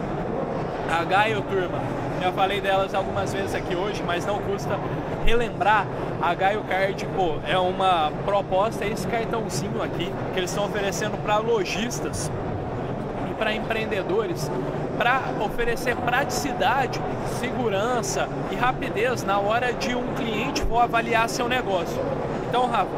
A 0.91 1.05
Gaio, 1.05 1.43
turma. 1.43 1.79
Já 2.21 2.31
falei 2.31 2.61
delas 2.61 2.95
algumas 2.95 3.33
vezes 3.33 3.53
aqui 3.53 3.75
hoje, 3.75 4.01
mas 4.07 4.25
não 4.25 4.39
custa 4.39 4.79
relembrar. 5.25 5.87
A 6.23 6.35
Gaio 6.35 6.63
Card, 6.63 7.05
pô, 7.17 7.35
é 7.45 7.59
uma 7.59 8.13
proposta, 8.25 8.85
é 8.85 8.89
esse 8.91 9.09
cartãozinho 9.09 9.83
aqui, 9.83 10.09
que 10.33 10.39
eles 10.39 10.51
estão 10.51 10.65
oferecendo 10.65 11.21
para 11.21 11.39
lojistas 11.39 12.31
e 13.29 13.35
para 13.35 13.53
empreendedores 13.53 14.49
para 14.97 15.21
oferecer 15.41 15.97
praticidade, 15.97 17.01
segurança 17.41 18.29
e 18.53 18.55
rapidez 18.55 19.25
na 19.25 19.41
hora 19.41 19.73
de 19.73 19.97
um 19.97 20.15
cliente 20.15 20.63
for 20.63 20.79
avaliar 20.79 21.29
seu 21.29 21.49
negócio. 21.49 22.01
Então, 22.49 22.67
Rafa, 22.67 22.91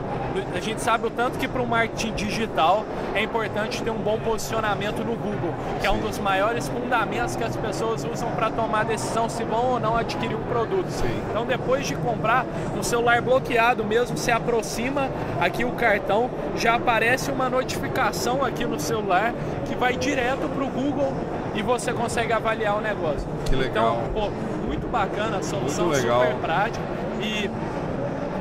a 0.54 0.60
gente 0.60 0.80
sabe 0.80 1.06
o 1.06 1.10
tanto 1.10 1.38
que 1.38 1.46
para 1.46 1.62
o 1.62 1.66
marketing 1.66 2.12
digital 2.14 2.84
é 3.14 3.22
importante 3.22 3.82
ter 3.82 3.90
um 3.90 3.98
bom 3.98 4.18
posicionamento 4.18 4.98
no 5.04 5.14
Google, 5.16 5.54
que 5.80 5.86
é 5.86 5.90
um 5.90 5.98
dos 5.98 6.18
maiores 6.18 6.68
fundamentos 6.68 7.36
que 7.36 7.44
as 7.44 7.56
pessoas 7.56 8.04
usam 8.04 8.30
para 8.32 8.50
tomar 8.50 8.80
a 8.80 8.84
decisão 8.84 9.28
se 9.28 9.44
vão 9.44 9.72
ou 9.72 9.80
não 9.80 9.96
adquirir 9.96 10.36
um 10.36 10.42
produto. 10.42 10.90
Sim. 10.90 11.22
Então 11.30 11.44
depois 11.44 11.86
de 11.86 11.94
comprar, 11.96 12.44
no 12.74 12.82
celular 12.82 13.20
bloqueado 13.20 13.84
mesmo, 13.84 14.16
se 14.16 14.30
aproxima 14.30 15.08
aqui 15.40 15.64
o 15.64 15.72
cartão, 15.72 16.30
já 16.56 16.74
aparece 16.74 17.30
uma 17.30 17.48
notificação 17.48 18.44
aqui 18.44 18.64
no 18.64 18.80
celular 18.80 19.32
que 19.66 19.74
vai 19.74 19.96
direto 19.96 20.48
para 20.48 20.64
o 20.64 20.68
Google 20.68 21.12
e 21.54 21.62
você 21.62 21.92
consegue 21.92 22.32
avaliar 22.32 22.76
o 22.76 22.80
negócio. 22.80 23.26
Que 23.46 23.54
legal. 23.54 24.02
Então, 24.10 24.12
pô, 24.12 24.30
muito 24.66 24.88
bacana 24.88 25.38
a 25.38 25.42
solução, 25.42 25.94
super 25.94 26.34
prática. 26.42 26.84
E 27.20 27.48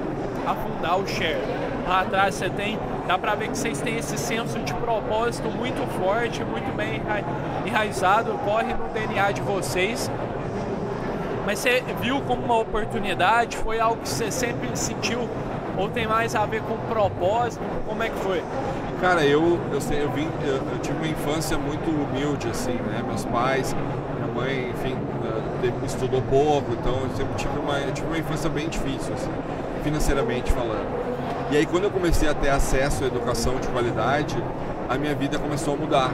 a 0.46 0.54
fundar 0.56 0.98
o 0.98 1.08
Share. 1.08 1.42
Lá 1.88 2.02
atrás 2.02 2.36
você 2.36 2.50
tem, 2.50 2.80
dá 3.08 3.18
pra 3.18 3.36
ver 3.36 3.50
que 3.50 3.58
vocês 3.58 3.80
têm 3.82 3.98
esse 3.98 4.18
senso 4.18 4.58
de 4.60 4.74
propósito 4.74 5.50
muito 5.50 5.86
forte, 6.00 6.44
muito 6.44 6.76
bem 6.76 6.96
enra- 6.96 7.24
enraizado, 7.66 8.32
corre 8.46 8.74
no 8.74 8.88
DNA 8.90 9.32
de 9.32 9.42
vocês. 9.42 10.10
Mas 11.46 11.60
você 11.60 11.84
viu 12.02 12.22
como 12.22 12.44
uma 12.44 12.60
oportunidade? 12.60 13.58
Foi 13.58 13.80
algo 13.80 14.02
que 14.02 14.10
você 14.10 14.32
sempre 14.32 14.70
sentiu? 14.74 15.30
Ou 15.78 15.90
tem 15.90 16.08
mais 16.08 16.36
a 16.36 16.46
ver 16.46 16.62
com 16.62 16.76
propósito? 16.90 17.62
Como 17.88 18.02
é 18.02 18.10
que 18.10 18.16
foi? 18.20 18.42
Cara, 19.02 19.24
eu, 19.26 19.60
eu, 19.72 19.82
sei- 19.82 20.02
eu, 20.02 20.10
vim, 20.10 20.28
eu, 20.44 20.56
eu 20.56 20.80
tive 20.82 20.98
uma 20.98 21.08
infância 21.08 21.58
muito 21.58 21.88
humilde, 21.92 22.48
assim, 22.48 22.72
né? 22.74 23.04
Meus 23.06 23.26
pais, 23.26 23.76
minha 24.16 24.34
mãe, 24.34 24.70
enfim, 24.70 24.96
eh, 25.64 25.86
estudou 25.86 26.22
pouco, 26.24 26.72
então 26.72 26.94
eu 26.94 27.10
sempre 27.16 27.36
tive 27.36 27.60
uma, 27.60 27.80
tive 27.92 28.08
uma 28.08 28.18
infância 28.18 28.50
bem 28.50 28.70
difícil, 28.70 29.14
assim, 29.14 29.30
financeiramente 29.86 30.52
falando. 30.52 30.88
E 31.52 31.58
aí 31.58 31.66
quando 31.66 31.84
eu 31.84 31.92
comecei 31.92 32.28
a 32.28 32.34
ter 32.34 32.50
acesso 32.50 33.04
à 33.04 33.08
educação 33.08 33.60
de 33.60 33.68
qualidade, 33.68 34.36
a 34.90 34.98
minha 34.98 35.14
vida 35.14 35.38
começou 35.38 35.76
a 35.76 35.78
mudar. 35.78 36.12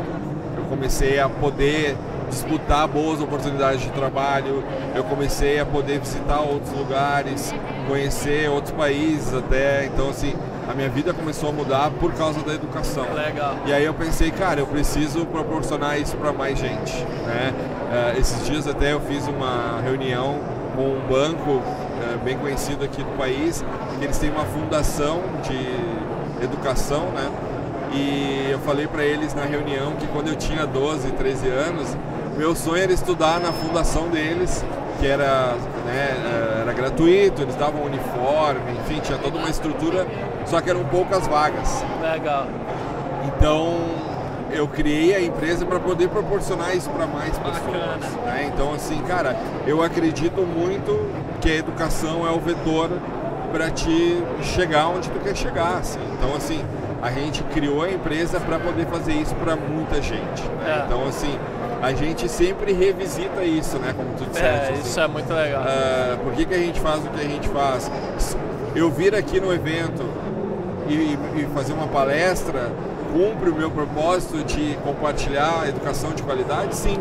Eu 0.57 0.65
comecei 0.65 1.19
a 1.21 1.29
poder 1.29 1.95
disputar 2.29 2.85
boas 2.87 3.21
oportunidades 3.21 3.81
de 3.81 3.89
trabalho, 3.91 4.61
eu 4.93 5.03
comecei 5.05 5.59
a 5.59 5.65
poder 5.65 5.99
visitar 5.99 6.41
outros 6.41 6.71
lugares, 6.73 7.53
conhecer 7.87 8.49
outros 8.49 8.73
países 8.73 9.33
até, 9.33 9.85
então 9.85 10.09
assim, 10.09 10.33
a 10.69 10.73
minha 10.73 10.89
vida 10.89 11.13
começou 11.13 11.49
a 11.49 11.51
mudar 11.51 11.91
por 11.91 12.13
causa 12.13 12.41
da 12.41 12.53
educação. 12.53 13.05
Legal. 13.13 13.55
E 13.65 13.73
aí 13.73 13.85
eu 13.85 13.93
pensei, 13.93 14.31
cara, 14.31 14.59
eu 14.59 14.67
preciso 14.67 15.25
proporcionar 15.25 15.99
isso 15.99 16.15
para 16.17 16.31
mais 16.31 16.59
gente. 16.59 16.93
Né? 17.25 17.53
Eh, 17.91 18.19
esses 18.19 18.45
dias 18.45 18.67
até 18.67 18.93
eu 18.93 19.01
fiz 19.01 19.27
uma 19.27 19.81
reunião 19.81 20.39
com 20.75 20.83
um 20.83 21.01
banco 21.07 21.61
bem 22.17 22.37
conhecido 22.37 22.83
aqui 22.83 23.03
do 23.03 23.17
país, 23.17 23.63
que 23.97 24.05
eles 24.05 24.17
têm 24.17 24.29
uma 24.29 24.45
fundação 24.45 25.21
de 25.43 26.43
educação, 26.43 27.11
né? 27.11 27.29
E 27.93 28.49
eu 28.49 28.59
falei 28.59 28.87
para 28.87 29.03
eles 29.03 29.33
na 29.33 29.43
reunião 29.43 29.93
que 29.93 30.07
quando 30.07 30.29
eu 30.29 30.35
tinha 30.35 30.65
12, 30.65 31.11
13 31.11 31.47
anos, 31.49 31.97
meu 32.37 32.55
sonho 32.55 32.81
era 32.83 32.93
estudar 32.93 33.39
na 33.39 33.51
fundação 33.51 34.07
deles, 34.07 34.63
que 34.99 35.07
era, 35.07 35.55
né, 35.85 36.15
eh, 36.15 36.61
era 36.61 36.73
gratuito, 36.73 37.41
eles 37.41 37.55
davam 37.55 37.83
uniforme, 37.83 38.71
enfim, 38.79 39.01
tinha 39.01 39.17
toda 39.17 39.37
uma 39.37 39.49
estrutura, 39.49 40.07
só 40.45 40.61
que 40.61 40.69
eram 40.69 40.85
poucas 40.85 41.27
vagas. 41.27 41.83
Legal. 42.01 42.47
Então 43.27 43.75
eu 44.53 44.67
criei 44.67 45.15
a 45.15 45.21
empresa 45.21 45.65
para 45.65 45.79
poder 45.79 46.07
proporcionar 46.09 46.75
isso 46.75 46.89
para 46.89 47.07
mais 47.07 47.37
pessoas. 47.37 48.13
Né? 48.25 48.51
Então 48.53 48.73
assim, 48.73 49.01
cara, 49.03 49.35
eu 49.67 49.83
acredito 49.83 50.41
muito 50.41 51.10
que 51.41 51.49
a 51.49 51.55
educação 51.55 52.25
é 52.25 52.31
o 52.31 52.39
vetor 52.39 52.89
para 53.51 53.69
te 53.69 54.23
chegar 54.43 54.87
onde 54.87 55.09
tu 55.09 55.19
quer 55.19 55.35
chegar. 55.35 55.79
Assim. 55.79 55.99
Então 56.17 56.35
assim, 56.35 56.63
a 57.01 57.11
gente 57.11 57.43
criou 57.45 57.83
a 57.83 57.91
empresa 57.91 58.39
para 58.39 58.59
poder 58.59 58.85
fazer 58.85 59.13
isso 59.13 59.35
para 59.35 59.55
muita 59.55 60.01
gente. 60.01 60.43
né? 60.59 60.81
É. 60.81 60.85
Então 60.85 61.05
assim, 61.07 61.37
a 61.81 61.93
gente 61.93 62.29
sempre 62.29 62.71
revisita 62.73 63.43
isso, 63.43 63.77
né? 63.79 63.93
Como 63.95 64.13
tu 64.13 64.25
disseste. 64.25 64.47
É, 64.47 64.73
assim. 64.73 64.81
isso 64.81 64.99
é 64.99 65.07
muito 65.07 65.33
legal. 65.33 65.63
Ah, 65.65 66.17
por 66.23 66.33
que, 66.33 66.45
que 66.45 66.53
a 66.53 66.59
gente 66.59 66.79
faz 66.79 67.03
o 67.03 67.09
que 67.09 67.19
a 67.19 67.27
gente 67.27 67.49
faz? 67.49 67.91
Eu 68.75 68.89
vir 68.91 69.15
aqui 69.15 69.39
no 69.39 69.51
evento 69.51 70.03
e, 70.87 71.17
e 71.39 71.47
fazer 71.53 71.73
uma 71.73 71.87
palestra 71.87 72.71
cumpre 73.11 73.49
o 73.49 73.55
meu 73.55 73.69
propósito 73.69 74.43
de 74.43 74.77
compartilhar 74.83 75.67
educação 75.67 76.11
de 76.11 76.23
qualidade? 76.23 76.75
Sim. 76.75 76.97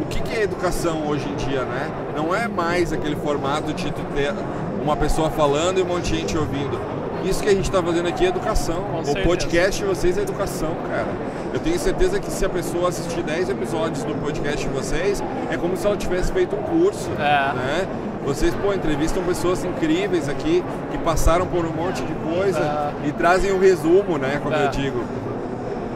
O 0.00 0.06
que, 0.06 0.20
que 0.22 0.34
é 0.34 0.42
educação 0.42 1.06
hoje 1.06 1.28
em 1.28 1.34
dia, 1.36 1.62
né? 1.62 1.90
Não 2.16 2.34
é 2.34 2.48
mais 2.48 2.92
aquele 2.92 3.16
formato 3.16 3.72
de 3.72 3.90
ter 3.90 4.34
uma 4.82 4.96
pessoa 4.96 5.30
falando 5.30 5.78
e 5.78 5.82
um 5.82 5.86
monte 5.86 6.12
de 6.12 6.20
gente 6.20 6.36
ouvindo. 6.38 6.78
Isso 7.24 7.42
que 7.42 7.48
a 7.50 7.54
gente 7.54 7.66
está 7.66 7.82
fazendo 7.82 8.08
aqui 8.08 8.24
é 8.24 8.28
educação. 8.28 8.82
Com 8.90 9.00
o 9.00 9.04
certeza. 9.04 9.26
podcast 9.26 9.80
de 9.82 9.86
vocês 9.86 10.16
é 10.16 10.22
educação, 10.22 10.70
cara. 10.88 11.08
Eu 11.52 11.60
tenho 11.60 11.78
certeza 11.78 12.18
que 12.18 12.30
se 12.30 12.44
a 12.44 12.48
pessoa 12.48 12.88
assistir 12.88 13.22
10 13.22 13.50
episódios 13.50 14.02
do 14.04 14.14
podcast 14.14 14.66
de 14.66 14.72
vocês, 14.72 15.22
é 15.50 15.56
como 15.56 15.76
se 15.76 15.86
ela 15.86 15.96
tivesse 15.96 16.32
feito 16.32 16.56
um 16.56 16.62
curso. 16.62 17.10
É. 17.18 17.52
Né? 17.54 17.86
Vocês, 18.24 18.54
pô, 18.54 18.72
entrevistam 18.72 19.22
pessoas 19.22 19.64
incríveis 19.64 20.28
aqui 20.28 20.64
que 20.90 20.98
passaram 20.98 21.46
por 21.46 21.64
um 21.66 21.72
monte 21.72 22.02
de 22.02 22.12
coisa 22.14 22.94
e 23.04 23.12
trazem 23.12 23.52
o 23.52 23.58
resumo, 23.58 24.16
né? 24.18 24.40
Como 24.42 24.54
É. 24.54 24.66
eu 24.66 24.70
digo. 24.70 25.02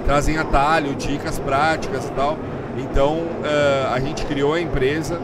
Trazem 0.04 0.36
atalho, 0.36 0.94
dicas 0.94 1.38
práticas 1.38 2.04
e 2.06 2.10
tal. 2.12 2.36
Então, 2.78 3.22
eh, 3.44 3.88
a 3.92 4.00
gente 4.00 4.24
criou 4.26 4.54
a 4.54 4.60
empresa 4.60 5.20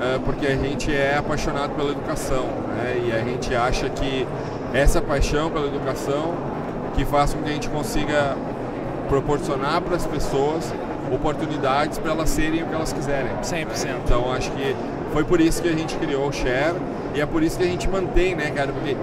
eh, 0.00 0.18
porque 0.24 0.46
a 0.46 0.56
gente 0.56 0.92
é 0.94 1.16
apaixonado 1.16 1.74
pela 1.74 1.90
educação, 1.90 2.46
né? 2.68 3.02
E 3.06 3.12
a 3.12 3.20
gente 3.20 3.54
acha 3.54 3.88
que 3.88 4.26
essa 4.72 5.00
paixão 5.00 5.50
pela 5.50 5.66
educação 5.66 6.34
que 6.94 7.04
faz 7.04 7.32
com 7.34 7.42
que 7.42 7.50
a 7.50 7.52
gente 7.52 7.68
consiga 7.68 8.36
proporcionar 9.08 9.80
para 9.80 9.96
as 9.96 10.06
pessoas 10.06 10.72
oportunidades 11.12 11.98
para 11.98 12.12
elas 12.12 12.28
serem 12.28 12.62
o 12.62 12.66
que 12.66 12.74
elas 12.74 12.92
quiserem. 12.92 13.30
100%. 13.42 13.66
Então 14.04 14.32
acho 14.32 14.50
que 14.52 14.76
foi 15.12 15.24
por 15.24 15.40
isso 15.40 15.62
que 15.62 15.68
a 15.68 15.72
gente 15.72 15.96
criou 15.96 16.28
o 16.28 16.32
Share 16.32 16.76
e 17.14 17.20
é 17.20 17.26
por 17.26 17.42
isso 17.42 17.56
que 17.56 17.64
a 17.64 17.66
gente 17.66 17.88
mantém, 17.88 18.34
né, 18.34 18.50
cara? 18.50 18.72
Porque 18.72 18.96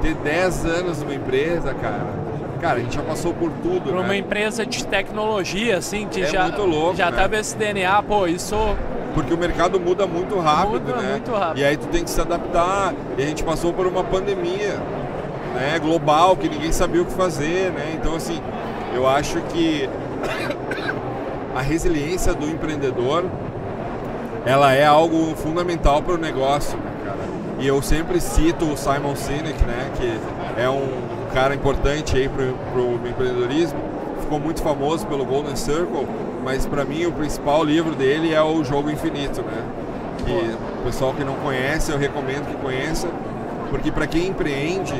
ter 0.00 0.14
10 0.14 0.64
anos 0.64 1.02
numa 1.02 1.14
empresa, 1.14 1.74
cara, 1.74 2.06
cara, 2.58 2.78
a 2.78 2.80
gente 2.82 2.94
já 2.96 3.02
passou 3.02 3.32
por 3.34 3.50
tudo, 3.62 3.90
Para 3.90 4.00
né? 4.00 4.04
uma 4.04 4.16
empresa 4.16 4.66
de 4.66 4.86
tecnologia, 4.86 5.78
assim, 5.78 6.06
que 6.08 6.22
É 6.22 6.26
já, 6.26 6.42
muito 6.44 6.62
louco, 6.64 6.96
já 6.96 7.10
né? 7.10 7.16
tava 7.16 7.36
esse 7.36 7.56
DNA, 7.56 8.02
pô, 8.02 8.26
isso 8.26 8.56
Porque 9.14 9.32
o 9.32 9.38
mercado 9.38 9.80
muda 9.80 10.06
muito 10.06 10.38
rápido, 10.38 10.72
Muda 10.72 10.96
né? 10.96 11.12
muito 11.12 11.32
rápido. 11.32 11.58
E 11.58 11.64
aí 11.64 11.76
tu 11.76 11.86
tem 11.88 12.04
que 12.04 12.10
se 12.10 12.20
adaptar. 12.20 12.94
E 13.16 13.22
a 13.22 13.26
gente 13.26 13.42
passou 13.42 13.72
por 13.72 13.86
uma 13.86 14.04
pandemia, 14.04 14.74
né, 15.54 15.78
global, 15.80 16.36
que 16.36 16.48
ninguém 16.48 16.70
sabia 16.72 17.02
o 17.02 17.04
que 17.04 17.12
fazer, 17.14 17.72
né? 17.72 17.92
Então 17.94 18.14
assim, 18.14 18.40
eu 18.94 19.08
acho 19.08 19.40
que 19.52 19.88
a 21.56 21.60
resiliência 21.60 22.34
do 22.34 22.46
empreendedor 22.46 23.24
ela 24.46 24.72
é 24.72 24.84
algo 24.86 25.34
fundamental 25.36 26.00
para 26.02 26.14
o 26.14 26.18
negócio? 26.18 26.78
E 27.58 27.66
eu 27.66 27.82
sempre 27.82 28.20
cito 28.20 28.64
o 28.64 28.76
Simon 28.76 29.16
Sinek, 29.16 29.62
né, 29.64 29.90
que 29.96 30.60
é 30.60 30.68
um 30.68 30.88
cara 31.34 31.54
importante 31.54 32.16
aí 32.16 32.28
para 32.28 32.44
o 32.80 33.00
empreendedorismo, 33.08 33.78
ficou 34.20 34.38
muito 34.38 34.62
famoso 34.62 35.06
pelo 35.06 35.24
Golden 35.24 35.56
Circle, 35.56 36.06
mas 36.44 36.66
para 36.66 36.84
mim 36.84 37.04
o 37.06 37.12
principal 37.12 37.64
livro 37.64 37.94
dele 37.94 38.32
é 38.32 38.42
o 38.42 38.62
Jogo 38.62 38.90
Infinito, 38.90 39.42
né? 39.42 39.62
Que 40.24 40.80
o 40.80 40.84
pessoal 40.84 41.12
que 41.14 41.24
não 41.24 41.34
conhece, 41.34 41.90
eu 41.90 41.98
recomendo 41.98 42.46
que 42.46 42.54
conheça, 42.62 43.08
porque 43.70 43.90
para 43.90 44.06
quem 44.06 44.28
empreende, 44.28 44.94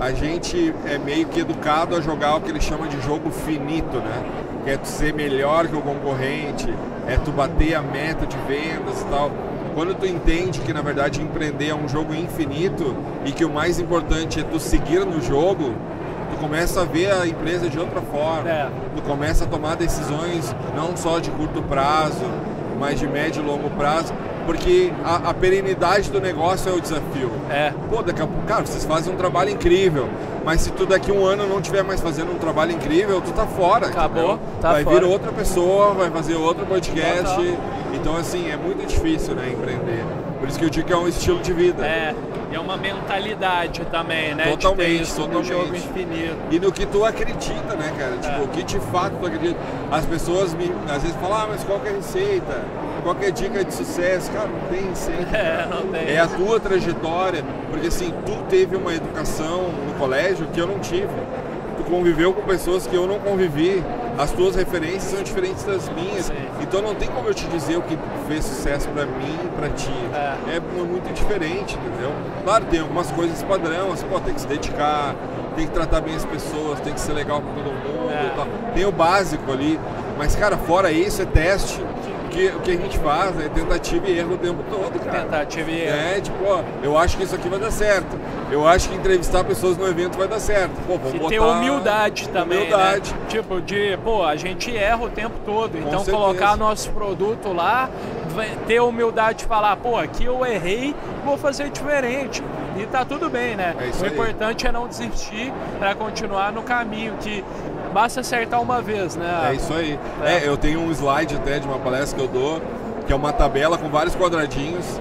a 0.00 0.12
gente 0.12 0.74
é 0.86 0.98
meio 0.98 1.26
que 1.26 1.40
educado 1.40 1.94
a 1.94 2.00
jogar 2.00 2.36
o 2.36 2.40
que 2.40 2.50
ele 2.50 2.60
chama 2.60 2.88
de 2.88 3.00
jogo 3.02 3.30
finito, 3.30 3.98
né? 3.98 4.24
Que 4.64 4.70
é 4.70 4.76
tu 4.76 4.88
ser 4.88 5.12
melhor 5.12 5.68
que 5.68 5.76
o 5.76 5.80
concorrente, 5.80 6.72
é 7.06 7.16
tu 7.24 7.30
bater 7.30 7.74
a 7.74 7.82
meta 7.82 8.26
de 8.26 8.36
vendas 8.48 9.00
e 9.00 9.04
tal. 9.04 9.30
Quando 9.74 9.94
tu 9.94 10.06
entende 10.06 10.60
que 10.60 10.72
na 10.72 10.82
verdade 10.82 11.20
empreender 11.20 11.68
é 11.68 11.74
um 11.74 11.88
jogo 11.88 12.14
infinito 12.14 12.96
e 13.24 13.32
que 13.32 13.44
o 13.44 13.50
mais 13.50 13.78
importante 13.78 14.40
é 14.40 14.42
tu 14.42 14.58
seguir 14.58 15.04
no 15.06 15.20
jogo, 15.20 15.74
tu 16.30 16.36
começa 16.40 16.82
a 16.82 16.84
ver 16.84 17.12
a 17.12 17.26
empresa 17.26 17.68
de 17.68 17.78
outra 17.78 18.00
forma. 18.00 18.48
É. 18.48 18.68
Tu 18.94 19.02
começa 19.02 19.44
a 19.44 19.46
tomar 19.46 19.76
decisões 19.76 20.54
não 20.74 20.96
só 20.96 21.18
de 21.18 21.30
curto 21.30 21.62
prazo, 21.62 22.24
mas 22.78 22.98
de 22.98 23.06
médio 23.06 23.42
e 23.42 23.46
longo 23.46 23.70
prazo, 23.70 24.12
porque 24.50 24.92
a, 25.04 25.30
a 25.30 25.34
perenidade 25.34 26.10
do 26.10 26.20
negócio 26.20 26.68
é 26.68 26.74
o 26.74 26.80
desafio. 26.80 27.30
É. 27.48 27.72
Pô, 27.88 28.02
daqui 28.02 28.20
a 28.20 28.26
pouco, 28.26 28.42
cara, 28.48 28.66
vocês 28.66 28.84
fazem 28.84 29.14
um 29.14 29.16
trabalho 29.16 29.48
incrível, 29.50 30.08
mas 30.44 30.62
se 30.62 30.72
tu 30.72 30.86
daqui 30.86 31.12
a 31.12 31.14
um 31.14 31.24
ano 31.24 31.46
não 31.46 31.60
estiver 31.60 31.84
mais 31.84 32.00
fazendo 32.00 32.32
um 32.32 32.38
trabalho 32.38 32.72
incrível, 32.72 33.20
tu 33.20 33.30
tá 33.30 33.46
fora. 33.46 33.86
Acabou, 33.86 34.40
tá 34.60 34.72
vai 34.72 34.82
fora. 34.82 34.98
vir 34.98 35.06
outra 35.06 35.30
pessoa, 35.30 35.94
vai 35.94 36.10
fazer 36.10 36.34
outro 36.34 36.66
podcast. 36.66 37.36
Total. 37.36 37.44
Então, 37.94 38.16
assim, 38.16 38.50
é 38.50 38.56
muito 38.56 38.84
difícil, 38.88 39.36
né, 39.36 39.54
empreender. 39.56 40.04
Por 40.40 40.48
isso 40.48 40.58
que 40.58 40.64
eu 40.64 40.70
digo 40.70 40.86
que 40.86 40.92
é 40.92 40.96
um 40.96 41.06
estilo 41.06 41.38
de 41.40 41.52
vida. 41.52 41.86
É, 41.86 42.14
e 42.50 42.56
é 42.56 42.58
uma 42.58 42.76
mentalidade 42.76 43.84
também, 43.84 44.34
né? 44.34 44.50
Totalmente, 44.50 45.02
isso 45.02 45.16
totalmente. 45.16 45.48
jogo 45.48 45.76
infinito. 45.76 46.36
E 46.50 46.58
no 46.58 46.72
que 46.72 46.86
tu 46.86 47.04
acredita, 47.04 47.76
né, 47.76 47.92
cara? 47.96 48.16
Tipo, 48.16 48.40
É. 48.40 48.44
o 48.44 48.48
que 48.48 48.62
de 48.64 48.80
fato 48.80 49.14
tu 49.20 49.26
acredita. 49.26 49.60
As 49.92 50.04
pessoas 50.06 50.54
me, 50.54 50.72
às 50.88 51.02
vezes 51.02 51.16
falam, 51.20 51.36
ah, 51.36 51.46
mas 51.50 51.62
qual 51.62 51.78
que 51.78 51.88
é 51.88 51.92
a 51.92 51.94
receita? 51.94 52.64
Qual 53.02 53.14
que 53.14 53.26
a 53.26 53.30
dica 53.30 53.64
de 53.64 53.72
sucesso? 53.74 54.30
Cara, 54.30 54.48
não 54.48 54.68
tem 54.68 54.88
receita. 54.88 55.20
É, 55.36 55.66
não 55.70 55.82
tem. 55.92 56.14
É 56.14 56.20
a 56.20 56.26
tua 56.26 56.60
trajetória, 56.60 57.44
porque 57.70 57.86
assim, 57.88 58.12
tu 58.26 58.32
teve 58.48 58.76
uma 58.76 58.94
educação 58.94 59.68
no 59.86 59.94
colégio 59.98 60.46
que 60.52 60.60
eu 60.60 60.66
não 60.66 60.78
tive. 60.78 61.08
Tu 61.76 61.84
conviveu 61.84 62.32
com 62.34 62.42
pessoas 62.42 62.86
que 62.86 62.94
eu 62.94 63.06
não 63.06 63.18
convivi. 63.18 63.82
As 64.18 64.32
tuas 64.32 64.54
referências 64.54 65.04
são 65.04 65.22
diferentes 65.22 65.64
das 65.64 65.88
minhas. 65.88 66.26
Sim. 66.26 66.34
Então 66.60 66.82
não 66.82 66.94
tem 66.94 67.08
como 67.08 67.26
eu 67.28 67.32
te 67.34 67.46
dizer 67.46 67.78
o 67.78 67.82
que 67.82 67.96
fez 68.28 68.44
sucesso 68.44 68.86
pra 68.90 69.06
mim 69.06 69.38
e 69.44 69.48
pra 69.58 69.68
ti. 69.70 69.88
É. 70.12 70.56
É 70.56 70.60
mu- 70.60 70.84
muito 70.84 71.10
diferente, 71.14 71.78
entendeu? 71.78 72.12
Claro, 72.44 72.66
tem 72.66 72.80
algumas 72.80 73.10
coisas 73.12 73.42
padrão, 73.44 73.92
assim, 73.92 74.06
pô, 74.08 74.20
tem 74.20 74.34
que 74.34 74.42
se 74.42 74.46
dedicar, 74.46 75.14
tem 75.56 75.66
que 75.66 75.72
tratar 75.72 76.02
bem 76.02 76.14
as 76.16 76.24
pessoas, 76.26 76.80
tem 76.80 76.92
que 76.92 77.00
ser 77.00 77.12
legal 77.14 77.40
com 77.40 77.54
todo 77.54 77.72
mundo 77.72 78.10
É. 78.12 78.72
Tem 78.74 78.84
o 78.84 78.92
básico 78.92 79.50
ali. 79.50 79.80
Mas, 80.18 80.36
cara, 80.36 80.58
fora 80.58 80.92
isso, 80.92 81.22
é 81.22 81.24
teste. 81.24 81.82
O 82.30 82.32
que, 82.32 82.46
o 82.46 82.60
que 82.60 82.70
a 82.70 82.76
gente 82.76 82.96
faz 83.00 83.40
é 83.40 83.48
tentativa 83.48 84.06
e 84.08 84.16
erro 84.20 84.34
o 84.34 84.38
tempo 84.38 84.62
todo, 84.70 85.04
cara. 85.04 85.22
Tentativa 85.24 85.68
e 85.68 85.80
erro. 85.80 85.96
É, 85.96 86.20
tipo, 86.20 86.36
ó, 86.46 86.62
eu 86.80 86.96
acho 86.96 87.16
que 87.16 87.24
isso 87.24 87.34
aqui 87.34 87.48
vai 87.48 87.58
dar 87.58 87.72
certo. 87.72 88.16
Eu 88.52 88.66
acho 88.68 88.88
que 88.88 88.94
entrevistar 88.94 89.42
pessoas 89.42 89.76
no 89.76 89.84
evento 89.88 90.16
vai 90.16 90.28
dar 90.28 90.38
certo. 90.38 90.70
Pô, 90.86 90.96
vamos 90.96 91.14
E 91.14 91.18
botar... 91.18 91.28
ter 91.30 91.40
humildade 91.40 92.28
também, 92.28 92.58
Humildade. 92.58 93.12
né? 93.12 93.18
Tipo, 93.28 93.60
de, 93.60 93.98
pô, 94.04 94.22
a 94.24 94.36
gente 94.36 94.74
erra 94.76 95.04
o 95.04 95.10
tempo 95.10 95.34
todo. 95.44 95.76
então 95.76 95.90
certeza. 96.04 96.12
colocar 96.16 96.56
nosso 96.56 96.90
produto 96.90 97.52
lá, 97.52 97.90
ter 98.68 98.80
humildade 98.80 99.38
de 99.40 99.44
falar, 99.46 99.76
pô, 99.78 99.96
aqui 99.96 100.24
eu 100.24 100.46
errei, 100.46 100.94
vou 101.24 101.36
fazer 101.36 101.68
diferente. 101.70 102.44
E 102.78 102.86
tá 102.86 103.04
tudo 103.04 103.28
bem, 103.28 103.56
né? 103.56 103.74
É 103.76 104.02
o 104.02 104.04
aí. 104.06 104.12
importante 104.12 104.66
é 104.66 104.70
não 104.72 104.86
desistir 104.86 105.52
para 105.80 105.96
continuar 105.96 106.52
no 106.52 106.62
caminho, 106.62 107.14
que 107.20 107.44
basta 107.92 108.20
acertar 108.20 108.60
uma 108.60 108.80
vez, 108.80 109.16
né? 109.16 109.48
É 109.50 109.54
isso 109.54 109.72
aí. 109.72 109.98
É. 110.24 110.44
É. 110.44 110.48
eu 110.48 110.56
tenho 110.56 110.80
um 110.80 110.90
slide 110.90 111.34
até 111.36 111.58
de 111.58 111.66
uma 111.66 111.78
palestra 111.78 112.18
que 112.18 112.24
eu 112.24 112.28
dou, 112.28 112.60
que 113.06 113.12
é 113.12 113.16
uma 113.16 113.32
tabela 113.32 113.76
com 113.78 113.88
vários 113.88 114.14
quadradinhos. 114.14 115.00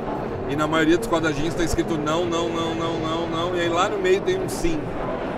E 0.49 0.55
na 0.55 0.67
maioria 0.67 0.97
dos 0.97 1.07
quadradinhos 1.07 1.49
está 1.53 1.63
escrito 1.63 1.95
não, 1.95 2.25
não, 2.25 2.49
não, 2.49 2.73
não, 2.73 2.93
não, 2.99 3.27
não. 3.27 3.55
E 3.55 3.61
aí 3.61 3.69
lá 3.69 3.87
no 3.87 3.99
meio 3.99 4.19
tem 4.21 4.39
um 4.39 4.49
sim. 4.49 4.79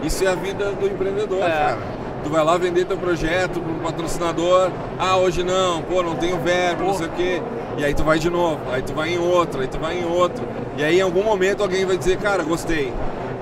Isso 0.04 0.24
é 0.24 0.28
a 0.28 0.36
vida 0.36 0.72
do 0.72 0.88
empreendedor, 0.88 1.40
É. 1.44 1.50
cara. 1.50 1.78
Tu 2.24 2.30
vai 2.30 2.44
lá 2.44 2.56
vender 2.56 2.86
teu 2.86 2.98
projeto 2.98 3.60
para 3.60 3.72
um 3.72 3.80
patrocinador. 3.80 4.70
Ah, 5.00 5.18
hoje 5.18 5.44
não, 5.44 5.82
pô, 5.82 6.04
não 6.04 6.16
tenho 6.16 6.38
verbo, 6.40 6.84
não 6.86 6.94
sei 6.94 7.08
o 7.08 7.10
quê. 7.10 7.42
E 7.78 7.84
aí 7.84 7.94
tu 7.94 8.04
vai 8.04 8.20
de 8.20 8.30
novo, 8.30 8.60
aí 8.72 8.82
tu 8.84 8.94
vai 8.94 9.10
em 9.10 9.18
outro, 9.18 9.60
aí 9.62 9.68
tu 9.68 9.80
vai 9.80 9.98
em 10.00 10.06
outro. 10.06 10.44
E 10.78 10.84
aí 10.84 11.00
em 11.00 11.02
algum 11.02 11.24
momento 11.24 11.64
alguém 11.64 11.84
vai 11.84 11.98
dizer, 11.98 12.18
cara, 12.18 12.44
gostei, 12.44 12.94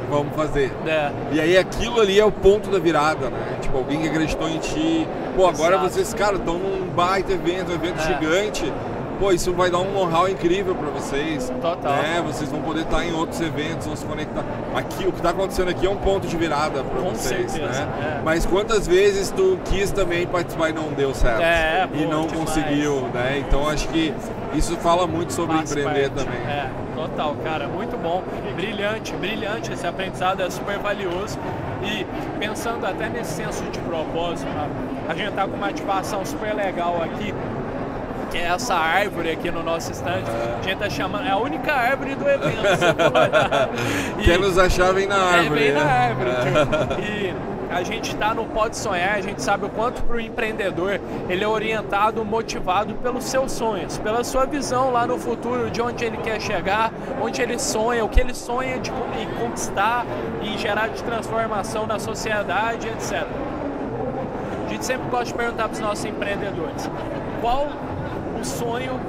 vamos 0.09 0.35
fazer. 0.35 0.71
É. 0.85 1.11
E 1.31 1.39
aí 1.39 1.57
aquilo 1.57 1.99
ali 2.01 2.19
é 2.19 2.25
o 2.25 2.31
ponto 2.31 2.69
da 2.69 2.79
virada, 2.79 3.29
né? 3.29 3.57
Tipo, 3.61 3.77
alguém 3.77 4.01
que 4.01 4.07
acreditou 4.07 4.49
em 4.49 4.57
ti. 4.59 5.07
Pô, 5.35 5.47
agora 5.47 5.75
Exato. 5.75 5.89
vocês, 5.89 6.13
cara, 6.13 6.35
estão 6.37 6.57
num 6.57 6.87
baita 6.89 7.31
evento, 7.33 7.71
um 7.71 7.75
evento 7.75 7.99
É. 7.99 8.07
gigante. 8.07 8.73
Pô, 9.19 9.33
isso 9.33 9.51
vai 9.51 9.69
dar 9.69 9.79
um 9.79 9.91
know-how 9.91 10.29
incrível 10.29 10.73
pra 10.73 10.87
vocês. 10.91 11.51
Total. 11.61 11.91
Né? 11.91 12.23
Vocês 12.25 12.49
vão 12.49 12.61
poder 12.61 12.83
estar 12.83 13.03
em 13.05 13.13
outros 13.13 13.41
eventos, 13.41 13.85
vão 13.85 13.93
se 13.93 14.05
conectar. 14.05 14.45
Aqui, 14.73 15.05
o 15.05 15.11
que 15.11 15.21
tá 15.21 15.31
acontecendo 15.31 15.67
aqui 15.69 15.85
é 15.85 15.89
um 15.89 15.97
ponto 15.97 16.25
de 16.25 16.37
virada 16.37 16.81
pra 16.85 17.01
Com 17.01 17.09
vocês, 17.09 17.51
certeza, 17.51 17.81
né? 17.85 18.17
é. 18.19 18.21
Mas 18.23 18.45
quantas 18.45 18.87
vezes 18.87 19.29
tu 19.29 19.59
quis 19.65 19.91
também 19.91 20.25
participar 20.25 20.69
e 20.69 20.73
não 20.73 20.83
deu 20.93 21.13
certo? 21.13 21.41
É, 21.41 21.85
e 21.93 22.03
pô, 22.05 22.09
não 22.09 22.27
demais. 22.27 22.31
conseguiu, 22.49 23.09
né? 23.13 23.43
Então 23.45 23.67
acho 23.67 23.89
que 23.89 24.13
isso 24.55 24.77
fala 24.77 25.05
muito 25.05 25.33
sobre 25.33 25.57
Faz 25.57 25.69
empreender 25.69 26.09
parte. 26.11 26.25
também. 26.25 26.39
É, 26.47 26.69
total, 27.07 27.35
cara, 27.43 27.67
muito 27.67 27.97
bom. 27.97 28.23
Brilhante, 28.55 29.13
brilhante. 29.13 29.71
Esse 29.71 29.87
aprendizado 29.87 30.41
é 30.41 30.49
super 30.49 30.77
valioso. 30.79 31.39
E 31.83 32.05
pensando 32.39 32.85
até 32.85 33.07
nesse 33.07 33.33
senso 33.33 33.63
de 33.71 33.79
propósito, 33.79 34.49
né, 34.49 34.67
a 35.07 35.13
gente 35.13 35.31
tá 35.31 35.47
com 35.47 35.55
uma 35.55 35.67
ativação 35.67 36.25
super 36.25 36.53
legal 36.53 37.01
aqui. 37.01 37.33
Que 38.31 38.37
é 38.37 38.43
essa 38.43 38.75
árvore 38.75 39.31
aqui 39.31 39.49
no 39.49 39.63
nosso 39.63 39.91
stand. 39.91 40.21
A 40.59 40.61
gente 40.61 40.77
tá 40.77 40.89
chamando. 40.89 41.25
É 41.25 41.31
a 41.31 41.37
única 41.37 41.73
árvore 41.73 42.13
do 42.13 42.29
evento. 42.29 42.59
E- 44.19 44.21
Quer 44.23 44.37
nos 44.37 44.55
achar, 44.57 44.93
vem 44.93 45.07
na 45.07 45.15
árvore. 45.17 45.63
é, 45.63 45.71
bem 45.71 45.73
na 45.73 45.83
né? 45.83 46.07
árvore. 46.09 46.29
tipo, 46.35 47.01
E 47.01 47.33
a 47.69 47.83
gente 47.83 48.11
está 48.13 48.33
no 48.33 48.45
Pode 48.45 48.75
Sonhar, 48.75 49.15
a 49.15 49.21
gente 49.21 49.41
sabe 49.41 49.65
o 49.65 49.69
quanto 49.69 50.01
para 50.03 50.15
o 50.15 50.19
empreendedor 50.19 50.99
ele 51.29 51.43
é 51.43 51.47
orientado, 51.47 52.25
motivado 52.25 52.95
pelos 52.95 53.25
seus 53.25 53.51
sonhos, 53.51 53.97
pela 53.99 54.23
sua 54.23 54.45
visão 54.45 54.91
lá 54.91 55.05
no 55.05 55.19
futuro, 55.19 55.69
de 55.69 55.81
onde 55.81 56.03
ele 56.03 56.17
quer 56.17 56.41
chegar, 56.41 56.91
onde 57.21 57.41
ele 57.41 57.59
sonha, 57.59 58.03
o 58.03 58.09
que 58.09 58.19
ele 58.19 58.33
sonha 58.33 58.79
de 58.79 58.89
em 58.89 59.27
conquistar 59.39 60.05
e 60.41 60.57
gerar 60.57 60.87
de 60.87 61.03
transformação 61.03 61.85
na 61.85 61.99
sociedade, 61.99 62.87
etc. 62.87 63.27
A 64.65 64.69
gente 64.69 64.85
sempre 64.85 65.09
gosta 65.09 65.25
de 65.25 65.33
perguntar 65.33 65.63
para 65.63 65.73
os 65.73 65.79
nossos 65.79 66.05
empreendedores: 66.05 66.89
qual 67.41 67.67
o 68.39 68.43
sonho 68.43 68.99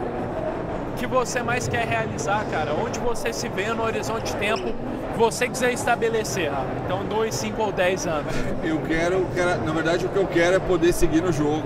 que 0.96 1.07
você 1.07 1.42
mais 1.42 1.66
quer 1.66 1.87
realizar, 1.87 2.44
cara? 2.51 2.75
Onde 2.75 2.99
você 2.99 3.33
se 3.33 3.49
vê 3.49 3.73
no 3.73 3.83
horizonte 3.83 4.33
de 4.33 4.37
tempo 4.37 4.75
você 5.16 5.49
quiser 5.49 5.73
estabelecer? 5.73 6.51
Rafa? 6.51 6.66
Então, 6.85 7.05
dois, 7.05 7.35
cinco 7.35 7.62
ou 7.62 7.73
dez 7.73 8.07
anos. 8.07 8.33
Eu 8.62 8.79
quero, 8.81 9.27
quero- 9.35 9.64
na 9.64 9.73
verdade, 9.73 10.07
o 10.07 10.09
que 10.09 10.16
eu 10.16 10.27
quero 10.27 10.57
é 10.57 10.59
poder 10.59 10.92
seguir 10.92 11.23
no 11.23 11.33
jogo. 11.33 11.62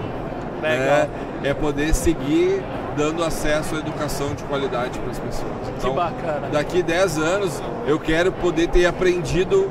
Legal. 0.62 1.08
É, 1.42 1.48
é 1.50 1.54
poder 1.54 1.94
seguir 1.94 2.62
dando 2.96 3.22
acesso 3.24 3.74
à 3.74 3.78
educação 3.78 4.34
de 4.34 4.44
qualidade 4.44 4.98
para 4.98 5.10
as 5.10 5.18
pessoas. 5.18 5.50
Então, 5.78 5.94
bacana. 5.94 6.48
Daqui 6.50 6.82
10 6.82 7.18
anos, 7.18 7.62
eu 7.86 7.98
quero 7.98 8.32
poder 8.32 8.68
ter 8.68 8.86
aprendido 8.86 9.70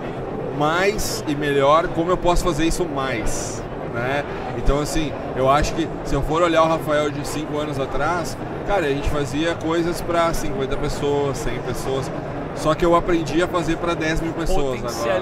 mais 0.57 1.23
e 1.27 1.33
melhor 1.35 1.87
como 1.89 2.11
eu 2.11 2.17
posso 2.17 2.43
fazer 2.43 2.65
isso 2.65 2.85
mais. 2.85 3.61
Né? 3.93 4.23
Então, 4.57 4.79
assim, 4.79 5.11
eu 5.35 5.49
acho 5.49 5.73
que 5.73 5.87
se 6.03 6.13
eu 6.15 6.21
for 6.23 6.41
olhar 6.41 6.63
o 6.63 6.67
Rafael 6.67 7.09
de 7.11 7.27
5 7.27 7.57
anos 7.57 7.79
atrás, 7.79 8.35
cara, 8.67 8.85
a 8.87 8.89
gente 8.89 9.09
fazia 9.09 9.55
coisas 9.55 10.01
para 10.01 10.33
50 10.33 10.75
pessoas, 10.77 11.37
100 11.37 11.59
pessoas. 11.59 12.11
Só 12.55 12.73
que 12.73 12.85
eu 12.85 12.95
aprendi 12.95 13.41
a 13.41 13.47
fazer 13.47 13.77
para 13.77 13.93
10 13.93 14.21
mil 14.21 14.33
pessoas 14.33 14.79
agora. 14.79 15.19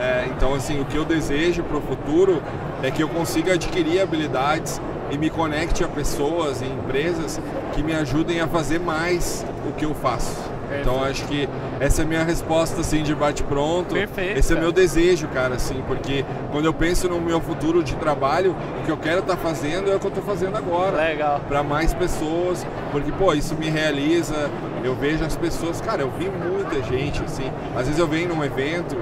É, 0.00 0.28
então, 0.34 0.54
assim, 0.54 0.80
o 0.80 0.84
que 0.84 0.96
eu 0.96 1.04
desejo 1.04 1.62
para 1.62 1.76
o 1.76 1.80
futuro 1.80 2.42
é 2.82 2.90
que 2.90 3.02
eu 3.02 3.08
consiga 3.08 3.54
adquirir 3.54 4.00
habilidades 4.00 4.80
e 5.10 5.18
me 5.18 5.28
conecte 5.28 5.82
a 5.82 5.88
pessoas 5.88 6.60
e 6.62 6.66
empresas 6.66 7.40
que 7.74 7.82
me 7.82 7.94
ajudem 7.94 8.40
a 8.40 8.46
fazer 8.46 8.78
mais 8.78 9.44
o 9.68 9.72
que 9.72 9.84
eu 9.84 9.94
faço. 9.94 10.47
Então, 10.80 11.02
acho 11.02 11.24
que 11.26 11.48
essa 11.80 12.02
é 12.02 12.04
a 12.04 12.08
minha 12.08 12.24
resposta, 12.24 12.80
assim, 12.80 13.02
de 13.02 13.14
bate-pronto. 13.14 13.94
Perfeito, 13.94 14.38
Esse 14.38 14.52
é 14.52 14.60
meu 14.60 14.72
desejo, 14.72 15.28
cara, 15.28 15.54
assim, 15.54 15.82
porque 15.86 16.24
quando 16.52 16.64
eu 16.64 16.74
penso 16.74 17.08
no 17.08 17.20
meu 17.20 17.40
futuro 17.40 17.82
de 17.82 17.94
trabalho, 17.96 18.54
o 18.80 18.84
que 18.84 18.90
eu 18.90 18.96
quero 18.96 19.20
estar 19.20 19.36
fazendo 19.36 19.90
é 19.90 19.96
o 19.96 20.00
que 20.00 20.06
eu 20.06 20.10
estou 20.10 20.24
fazendo 20.24 20.56
agora 20.56 20.96
Legal. 20.96 21.40
para 21.48 21.62
mais 21.62 21.94
pessoas, 21.94 22.66
porque 22.92 23.10
pô, 23.12 23.32
isso 23.32 23.54
me 23.54 23.68
realiza. 23.68 24.50
Eu 24.84 24.94
vejo 24.94 25.24
as 25.24 25.36
pessoas, 25.36 25.80
cara, 25.80 26.02
eu 26.02 26.10
vi 26.10 26.28
muita 26.28 26.82
gente 26.82 27.22
assim. 27.22 27.50
Às 27.74 27.86
vezes 27.86 27.98
eu 27.98 28.06
venho 28.06 28.28
num 28.34 28.44
evento, 28.44 28.96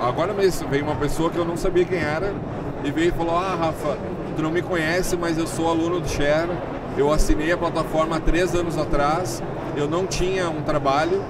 agora 0.00 0.32
mesmo 0.32 0.68
veio 0.68 0.84
uma 0.84 0.96
pessoa 0.96 1.30
que 1.30 1.36
eu 1.36 1.44
não 1.44 1.56
sabia 1.56 1.84
quem 1.84 1.98
era 1.98 2.32
e 2.84 2.90
veio 2.90 3.08
e 3.08 3.12
falou: 3.12 3.36
"Ah, 3.36 3.54
Rafa, 3.54 3.96
tu 4.36 4.42
não 4.42 4.50
me 4.50 4.62
conhece, 4.62 5.16
mas 5.16 5.38
eu 5.38 5.46
sou 5.46 5.68
aluno 5.68 6.00
do 6.00 6.08
Share. 6.08 6.50
Eu 6.96 7.12
assinei 7.12 7.52
a 7.52 7.56
plataforma 7.56 8.16
há 8.16 8.20
três 8.20 8.54
anos 8.54 8.78
atrás. 8.78 9.42
Eu 9.76 9.86
não 9.88 10.06
tinha 10.06 10.48
um 10.48 10.62
trabalho, 10.62 11.22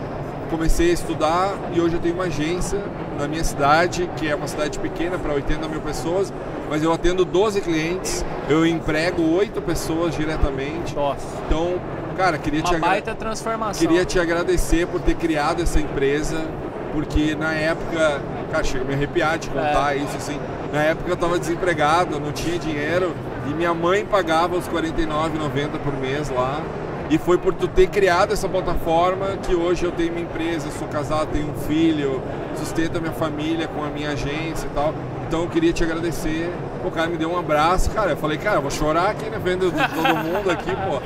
comecei 0.50 0.90
a 0.90 0.92
estudar 0.94 1.54
e 1.74 1.80
hoje 1.80 1.94
eu 1.96 2.00
tenho 2.00 2.14
uma 2.14 2.24
agência 2.24 2.80
na 3.18 3.26
minha 3.26 3.42
cidade, 3.42 4.08
que 4.16 4.28
é 4.28 4.34
uma 4.34 4.46
cidade 4.46 4.78
pequena 4.78 5.18
para 5.18 5.32
80 5.32 5.66
mil 5.68 5.80
pessoas, 5.80 6.32
mas 6.70 6.82
eu 6.82 6.92
atendo 6.92 7.24
12 7.24 7.60
clientes, 7.62 8.24
eu 8.48 8.64
emprego 8.64 9.22
8 9.22 9.60
pessoas 9.62 10.14
diretamente. 10.14 10.94
Nossa. 10.94 11.26
Então, 11.46 11.74
cara, 12.16 12.38
queria 12.38 12.62
te, 12.62 12.68
Uma 12.68 12.76
agra- 12.76 12.88
baita 12.88 13.14
transformação. 13.14 13.80
queria 13.84 14.04
te 14.04 14.20
agradecer 14.20 14.86
por 14.86 15.00
ter 15.00 15.16
criado 15.16 15.62
essa 15.62 15.80
empresa, 15.80 16.44
porque 16.92 17.34
na 17.34 17.52
época 17.54 18.20
cara, 18.52 18.62
chega 18.62 18.84
a 18.84 18.86
me 18.86 18.94
arrepiar 18.94 19.38
de 19.38 19.48
contar 19.50 19.96
É. 19.96 19.98
isso, 19.98 20.16
assim. 20.16 20.38
Na 20.72 20.82
época 20.82 21.10
eu 21.10 21.16
tava 21.16 21.36
desempregado, 21.40 22.20
não 22.20 22.30
tinha 22.30 22.56
dinheiro, 22.58 23.12
e 23.46 23.54
minha 23.54 23.72
mãe 23.74 24.04
pagava 24.04 24.56
os 24.56 24.66
R$ 24.66 24.72
49,90 24.80 25.78
por 25.82 25.92
mês 25.98 26.28
lá. 26.30 26.60
E 27.08 27.18
foi 27.18 27.38
por 27.38 27.54
tu 27.54 27.68
ter 27.68 27.86
criado 27.86 28.32
essa 28.32 28.48
plataforma 28.48 29.36
que 29.40 29.54
hoje 29.54 29.84
eu 29.84 29.92
tenho 29.92 30.10
minha 30.12 30.24
empresa, 30.24 30.68
sou 30.76 30.88
casado, 30.88 31.28
tenho 31.32 31.48
um 31.50 31.54
filho, 31.54 32.20
sustento 32.56 32.98
a 32.98 33.00
minha 33.00 33.12
família 33.12 33.68
com 33.68 33.84
a 33.84 33.86
minha 33.88 34.10
agência 34.10 34.66
e 34.66 34.70
tal. 34.74 34.92
Então 35.28 35.42
eu 35.42 35.48
queria 35.48 35.72
te 35.72 35.84
agradecer. 35.84 36.52
O 36.84 36.90
cara 36.90 37.06
me 37.08 37.16
deu 37.16 37.30
um 37.30 37.38
abraço, 37.38 37.90
cara. 37.90 38.10
Eu 38.10 38.16
falei, 38.16 38.38
cara, 38.38 38.56
eu 38.56 38.62
vou 38.62 38.72
chorar 38.72 39.10
aqui 39.10 39.30
na 39.30 39.38
frente 39.38 39.66
de 39.66 39.70
todo 39.70 40.16
mundo 40.16 40.50
aqui, 40.50 40.70
pô. 40.70 41.00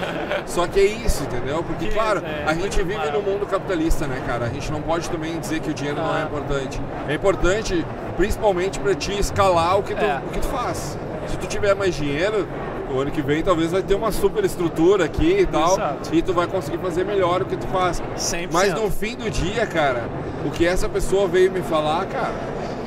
Só 0.47 0.67
que 0.67 0.81
é 0.81 0.85
isso, 0.87 1.23
entendeu? 1.25 1.63
Porque, 1.63 1.89
Que 1.89 1.93
claro, 1.95 2.23
é 2.25 2.45
a 2.47 2.55
gente 2.55 2.79
vive 2.79 2.93
no 2.95 2.99
maravilhoso. 2.99 3.31
mundo 3.31 3.47
capitalista, 3.47 4.07
né, 4.07 4.23
cara? 4.27 4.47
A 4.47 4.49
gente 4.49 4.73
não 4.73 4.81
pode 4.81 5.09
também 5.11 5.39
dizer 5.39 5.61
que 5.61 5.71
o 5.71 5.75
dinheiro 5.75 6.01
não 6.01 6.17
é 6.17 6.23
Ah. 6.23 6.25
importante. 6.25 6.81
É 7.09 7.15
importante, 7.15 7.85
principalmente 8.17 8.79
pra 8.81 8.95
ti 8.95 9.19
escalar 9.19 9.79
o 9.79 9.83
que 9.83 9.95
tu, 9.95 10.03
É. 10.05 10.21
o 10.27 10.31
que 10.31 10.41
tu 10.41 10.49
faz. 10.49 10.99
Se 11.31 11.39
tu 11.39 11.47
tiver 11.47 11.75
mais 11.75 11.95
dinheiro, 11.95 12.47
o 12.93 12.99
ano 12.99 13.11
que 13.11 13.23
vem 13.23 13.43
talvez 13.43 13.71
vai 13.71 13.83
ter 13.83 13.95
uma 13.95 14.11
super 14.13 14.45
estrutura 14.45 15.05
aqui 15.05 15.41
e 15.41 15.47
tal. 15.47 15.75
Exato. 15.75 16.15
E 16.15 16.23
tu 16.23 16.33
vai 16.33 16.47
conseguir 16.47 16.79
fazer 16.79 17.05
melhor 17.05 17.43
o 17.43 17.45
que 17.45 17.57
tu 17.57 17.67
faz. 17.69 18.03
100%. 18.17 18.49
Mas 18.53 18.75
no 18.75 18.91
fim 18.91 19.17
do 19.17 19.31
dia, 19.31 19.67
cara, 19.67 20.05
o 20.45 20.51
que 20.51 20.67
essa 20.67 20.89
pessoa 20.89 21.29
veio 21.29 21.51
me 21.53 21.61
falar, 21.63 22.05
cara, 22.07 22.35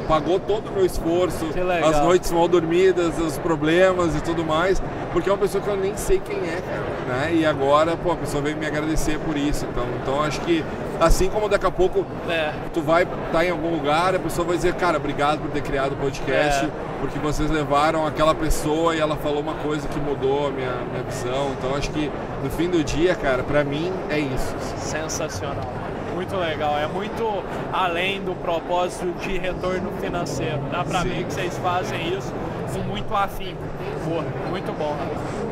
pagou 0.08 0.38
todo 0.40 0.68
o 0.68 0.72
meu 0.74 0.86
esforço, 0.86 1.46
as 1.88 2.02
noites 2.02 2.30
mal 2.32 2.48
dormidas, 2.48 3.18
os 3.20 3.38
problemas 3.38 4.14
e 4.16 4.22
tudo 4.22 4.44
mais, 4.44 4.84
porque 5.14 5.30
é 5.30 5.32
uma 5.32 5.40
pessoa 5.40 5.64
que 5.64 5.70
eu 5.70 5.78
nem 5.78 5.96
sei 5.96 6.20
quem 6.20 6.38
é, 6.40 6.62
cara, 6.62 6.84
né? 7.22 7.34
E 7.34 7.46
agora, 7.46 7.96
pô, 7.96 8.12
a 8.12 8.18
pessoa 8.18 8.44
veio 8.44 8.58
me 8.58 8.66
agradecer 8.66 9.18
por 9.20 9.38
isso. 9.38 9.66
Então, 9.72 9.86
então 10.02 10.22
acho 10.22 10.42
que 10.42 10.62
assim 11.00 11.30
como 11.30 11.48
daqui 11.48 11.66
a 11.66 11.72
pouco 11.72 12.06
É. 12.30 12.52
tu 12.74 12.82
vai 12.82 13.04
estar 13.04 13.46
em 13.46 13.52
algum 13.52 13.72
lugar, 13.72 14.14
a 14.14 14.20
pessoa 14.20 14.46
vai 14.46 14.58
dizer, 14.58 14.74
cara, 14.74 14.98
obrigado 14.98 15.40
por 15.40 15.50
ter 15.52 15.62
criado 15.62 15.94
o 15.94 15.96
podcast, 15.96 16.66
É. 16.66 16.70
porque 17.04 17.20
vocês 17.20 17.52
levaram 17.52 18.08
aquela 18.08 18.34
pessoa 18.34 18.96
e 18.96 19.00
ela 19.02 19.18
falou 19.18 19.42
uma 19.42 19.56
coisa 19.56 19.86
que 19.90 20.00
mudou 20.00 20.48
a 20.48 20.52
minha, 20.52 20.72
minha 20.90 21.04
visão. 21.04 21.52
Então 21.52 21.76
acho 21.76 21.92
que 21.92 22.10
no 22.42 22.50
fim 22.50 22.70
do 22.70 22.82
dia, 22.82 23.14
cara, 23.14 23.44
pra 23.44 23.62
mim 23.62 23.92
é 24.10 24.20
isso. 24.20 24.56
Sensacional. 24.78 25.68
Muito 26.16 26.34
legal. 26.38 26.78
É 26.78 26.88
muito 26.88 27.44
além 27.74 28.24
do 28.24 28.34
propósito 28.36 29.12
de 29.20 29.38
retorno 29.38 29.92
financeiro. 30.00 30.62
Dá 30.72 30.86
pra 30.86 31.02
Sim. 31.02 31.10
ver 31.10 31.26
que 31.26 31.34
vocês 31.34 31.58
fazem 31.58 32.18
isso 32.18 32.34
com 32.74 32.80
muito 32.80 33.14
afinco. 33.14 33.62
Pô, 34.06 34.50
muito 34.50 34.72
bom. 34.78 34.96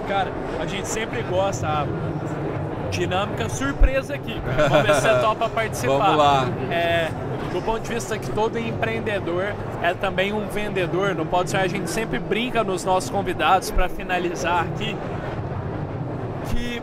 Cara, 0.07 0.31
a 0.57 0.65
gente 0.65 0.87
sempre 0.87 1.21
gosta. 1.23 1.67
A 1.67 1.85
dinâmica 2.91 3.49
surpresa 3.49 4.15
aqui. 4.15 4.41
Vamos 4.69 4.87
ver 4.87 4.95
se 4.95 5.01
você 5.01 5.15
topa 5.19 5.49
participar. 5.49 5.97
Vamos 5.97 6.17
lá. 6.17 6.45
É, 6.69 7.09
do 7.51 7.61
ponto 7.61 7.81
de 7.81 7.93
vista 7.93 8.17
que 8.17 8.31
todo 8.31 8.57
empreendedor 8.57 9.53
é 9.81 9.93
também 9.93 10.31
um 10.31 10.47
vendedor, 10.47 11.13
não 11.13 11.25
pode 11.25 11.49
ser, 11.49 11.57
a 11.57 11.67
gente 11.67 11.89
sempre 11.89 12.17
brinca 12.17 12.63
nos 12.63 12.85
nossos 12.85 13.09
convidados 13.09 13.69
para 13.69 13.89
finalizar 13.89 14.63
aqui 14.63 14.95
que 16.49 16.81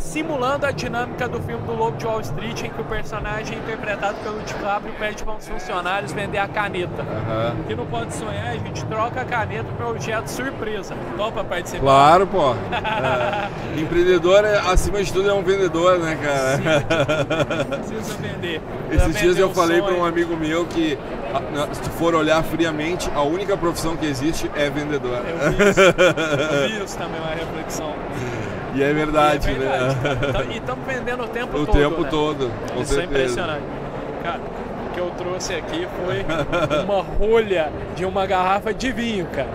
simulando 0.00 0.66
a 0.66 0.70
dinâmica 0.70 1.28
do 1.28 1.40
filme 1.40 1.64
do 1.66 1.74
Lobo 1.74 1.96
de 1.96 2.06
Wall 2.06 2.20
Street, 2.20 2.62
em 2.62 2.70
que 2.70 2.80
o 2.80 2.84
personagem 2.84 3.58
interpretado 3.58 4.16
pelo 4.22 4.40
DiCaprio 4.40 4.92
pede 4.98 5.22
para 5.22 5.36
os 5.36 5.46
funcionários 5.46 6.12
vender 6.12 6.38
a 6.38 6.48
caneta. 6.48 7.02
Aham. 7.02 7.56
Que 7.66 7.74
não 7.74 7.86
pode 7.86 8.14
sonhar, 8.14 8.48
a 8.48 8.56
gente 8.56 8.84
troca 8.86 9.20
a 9.20 9.24
caneta 9.24 9.68
para 9.76 9.88
objeto 9.88 10.28
surpresa. 10.30 10.94
Topa 11.16 11.44
participar? 11.44 11.80
Claro, 11.80 12.26
pô. 12.26 12.54
É. 12.98 13.80
Empreendedor, 13.80 14.44
é, 14.44 14.58
acima 14.58 15.02
de 15.02 15.12
tudo, 15.12 15.28
é 15.28 15.32
um 15.32 15.42
vendedor, 15.42 15.98
né, 15.98 16.16
cara? 16.20 16.58
Precisa 17.78 18.14
vender. 18.14 18.60
Precisa 18.88 19.10
Esses 19.10 19.20
dias 19.20 19.34
vender 19.36 19.42
eu 19.42 19.54
falei 19.54 19.82
para 19.82 19.94
um 19.94 20.04
amigo 20.04 20.36
meu 20.36 20.64
que, 20.66 20.98
se 21.72 21.80
tu 21.82 21.90
for 21.90 22.14
olhar 22.14 22.42
friamente, 22.42 23.10
a 23.14 23.22
única 23.22 23.56
profissão 23.56 23.96
que 23.96 24.06
existe 24.06 24.50
é 24.56 24.70
vendedor. 24.70 25.18
Eu 25.26 25.52
vi 25.52 25.70
isso, 25.70 25.80
eu 25.80 26.68
vi 26.68 26.84
isso 26.84 26.98
também, 26.98 27.20
uma 27.20 27.34
reflexão. 27.34 27.94
E 28.74 28.82
é 28.82 28.92
verdade, 28.92 29.50
é 29.50 29.54
verdade, 29.54 29.94
né? 29.94 30.46
E 30.54 30.58
estamos 30.58 30.84
vendendo 30.86 31.24
o 31.24 31.28
tempo 31.28 31.56
O 31.58 31.66
todo. 31.66 31.76
tempo 31.78 32.02
né? 32.02 32.08
todo, 32.10 32.50
com 32.74 32.80
Isso 32.82 32.92
é 32.92 32.96
certeza. 32.96 33.04
impressionante. 33.04 33.62
Cara, 34.22 34.40
o 34.86 34.90
que 34.94 35.00
eu 35.00 35.10
trouxe 35.16 35.54
aqui 35.54 35.88
foi 36.04 36.24
uma 36.84 37.02
rolha 37.02 37.72
de 37.96 38.04
uma 38.04 38.26
garrafa 38.26 38.72
de 38.74 38.92
vinho, 38.92 39.26
cara. 39.26 39.48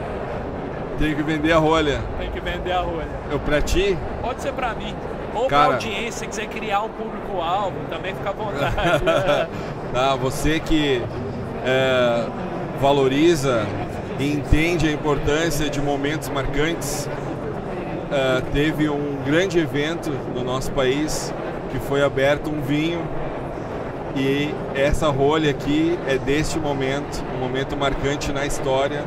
Tem 0.99 1.15
que 1.15 1.21
vender 1.23 1.51
a 1.51 1.57
rolha. 1.57 2.01
Tem 2.19 2.31
que 2.31 2.39
vender 2.39 2.71
a 2.71 2.81
rolha. 2.81 3.07
Eu 3.31 3.39
pra 3.39 3.61
ti, 3.61 3.97
Pode 4.21 4.41
ser 4.41 4.53
pra 4.53 4.73
mim. 4.73 4.95
Ou 5.35 5.47
Cara. 5.47 5.65
pra 5.65 5.73
audiência, 5.75 6.11
se 6.11 6.27
quiser 6.27 6.45
criar 6.47 6.81
um 6.83 6.89
público-alvo, 6.89 7.75
também 7.89 8.13
fica 8.13 8.29
à 8.29 8.33
vontade. 8.33 9.03
tá? 9.91 10.15
Você 10.15 10.59
que 10.59 11.01
é, 11.65 12.25
valoriza 12.79 13.65
e 14.19 14.31
entende 14.31 14.87
a 14.87 14.91
importância 14.91 15.69
de 15.71 15.81
momentos 15.81 16.29
marcantes, 16.29 17.09
é, 18.13 18.41
teve 18.53 18.87
um 18.89 19.17
grande 19.25 19.57
evento 19.59 20.11
no 20.35 20.43
nosso 20.43 20.71
país 20.71 21.33
que 21.71 21.79
foi 21.79 22.03
aberto 22.03 22.49
um 22.49 22.61
vinho 22.61 23.01
e 24.15 24.53
essa 24.75 25.09
rolha 25.09 25.49
aqui 25.49 25.97
é 26.07 26.17
deste 26.19 26.59
momento, 26.59 27.23
um 27.35 27.39
momento 27.39 27.75
marcante 27.75 28.31
na 28.31 28.45
história 28.45 29.03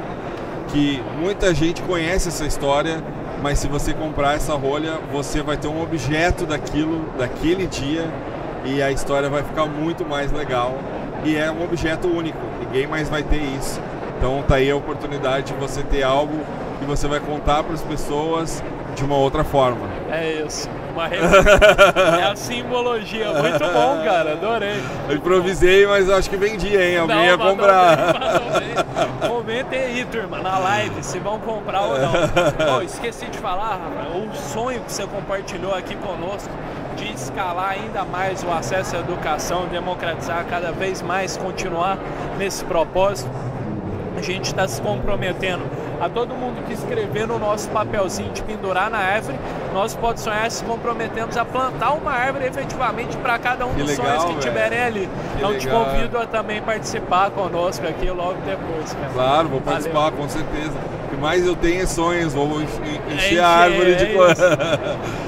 que 0.68 1.00
muita 1.18 1.54
gente 1.54 1.80
conhece 1.82 2.28
essa 2.28 2.44
história, 2.44 3.02
mas 3.42 3.58
se 3.58 3.68
você 3.68 3.94
comprar 3.94 4.34
essa 4.34 4.54
rolha, 4.54 4.98
você 5.12 5.42
vai 5.42 5.56
ter 5.56 5.68
um 5.68 5.80
objeto 5.80 6.44
daquilo, 6.44 7.06
daquele 7.16 7.66
dia, 7.66 8.04
e 8.64 8.82
a 8.82 8.90
história 8.90 9.30
vai 9.30 9.42
ficar 9.42 9.66
muito 9.66 10.04
mais 10.04 10.32
legal. 10.32 10.76
E 11.24 11.36
é 11.36 11.50
um 11.50 11.62
objeto 11.62 12.08
único, 12.08 12.38
ninguém 12.60 12.86
mais 12.86 13.08
vai 13.08 13.22
ter 13.22 13.40
isso. 13.40 13.80
Então 14.18 14.42
tá 14.46 14.56
aí 14.56 14.70
a 14.70 14.76
oportunidade 14.76 15.52
de 15.52 15.54
você 15.54 15.82
ter 15.82 16.02
algo 16.02 16.38
que 16.78 16.84
você 16.84 17.06
vai 17.06 17.20
contar 17.20 17.62
para 17.62 17.74
as 17.74 17.82
pessoas 17.82 18.62
de 18.96 19.04
uma 19.04 19.16
outra 19.16 19.44
forma. 19.44 19.86
é 20.10 20.42
isso. 20.44 20.68
Uma 20.92 21.06
reflexão. 21.08 21.44
é 22.18 22.22
a 22.24 22.34
simbologia. 22.36 23.28
Muito 23.34 23.58
bom, 23.70 24.00
cara. 24.02 24.32
Adorei. 24.32 24.82
Eu 25.10 25.16
improvisei, 25.16 25.86
mas 25.86 26.08
acho 26.08 26.30
que 26.30 26.36
vendi, 26.38 26.74
hein? 26.74 26.96
Alguém 26.96 27.16
Não, 27.16 27.24
ia 27.26 27.36
comprar. 27.38 27.96
bem. 28.58 29.28
Comentem 29.28 29.78
aí, 29.78 30.04
turma, 30.06 30.38
na 30.38 30.58
live, 30.58 31.02
se 31.02 31.18
vão 31.18 31.38
comprar 31.38 31.82
ou 31.82 31.98
não. 31.98 32.12
Oh, 32.78 32.82
esqueci 32.82 33.26
de 33.26 33.36
falar, 33.38 33.78
Rafa, 33.78 34.16
o 34.16 34.34
sonho 34.34 34.80
que 34.80 34.90
você 34.92 35.06
compartilhou 35.06 35.74
aqui 35.74 35.94
conosco 35.96 36.50
de 36.96 37.12
escalar 37.12 37.72
ainda 37.72 38.04
mais 38.04 38.42
o 38.42 38.50
acesso 38.50 38.96
à 38.96 39.00
educação, 39.00 39.66
democratizar 39.66 40.44
cada 40.48 40.72
vez 40.72 41.02
mais, 41.02 41.36
continuar 41.36 41.98
nesse 42.38 42.64
propósito. 42.64 43.30
A 44.16 44.22
gente 44.22 44.46
está 44.46 44.66
se 44.66 44.80
comprometendo 44.80 45.62
a 46.00 46.08
todo 46.08 46.34
mundo 46.34 46.62
que 46.66 46.72
escrever 46.74 47.26
no 47.26 47.38
nosso 47.38 47.68
papelzinho 47.70 48.30
de 48.32 48.42
pendurar 48.42 48.90
na 48.90 48.98
árvore, 48.98 49.38
nós 49.72 49.94
pode 49.94 50.20
sonhar 50.20 50.50
se 50.50 50.64
comprometemos 50.64 51.36
a 51.36 51.44
plantar 51.44 51.92
uma 51.92 52.12
árvore 52.12 52.46
efetivamente 52.46 53.16
para 53.18 53.38
cada 53.38 53.66
um 53.66 53.74
Que 53.74 53.82
dos 53.82 53.90
legal, 53.96 54.06
sonhos 54.06 54.24
que 54.24 54.28
velho. 54.30 54.40
tiverem 54.40 54.80
ali. 54.82 55.00
Que 55.32 55.36
então 55.38 55.58
te 55.58 55.66
legal. 55.66 55.84
convido 55.84 56.18
a 56.18 56.26
também 56.26 56.60
participar 56.62 57.30
conosco 57.30 57.86
aqui 57.86 58.10
logo 58.10 58.36
depois, 58.44 58.92
cara. 58.92 59.12
Claro, 59.12 59.48
vou 59.48 59.60
Valeu. 59.60 59.62
participar, 59.62 60.12
com 60.12 60.28
certeza. 60.28 60.72
Que 61.16 61.22
mais 61.22 61.46
eu 61.46 61.56
tenho 61.56 61.82
é 61.82 61.86
sonhos, 61.86 62.34
vou 62.34 62.60
en- 62.60 62.64
encher 62.64 63.14
encher, 63.14 63.40
a 63.40 63.48
árvore 63.48 63.94
de 63.96 64.04
é 64.04 64.14
coisa. 64.14 64.56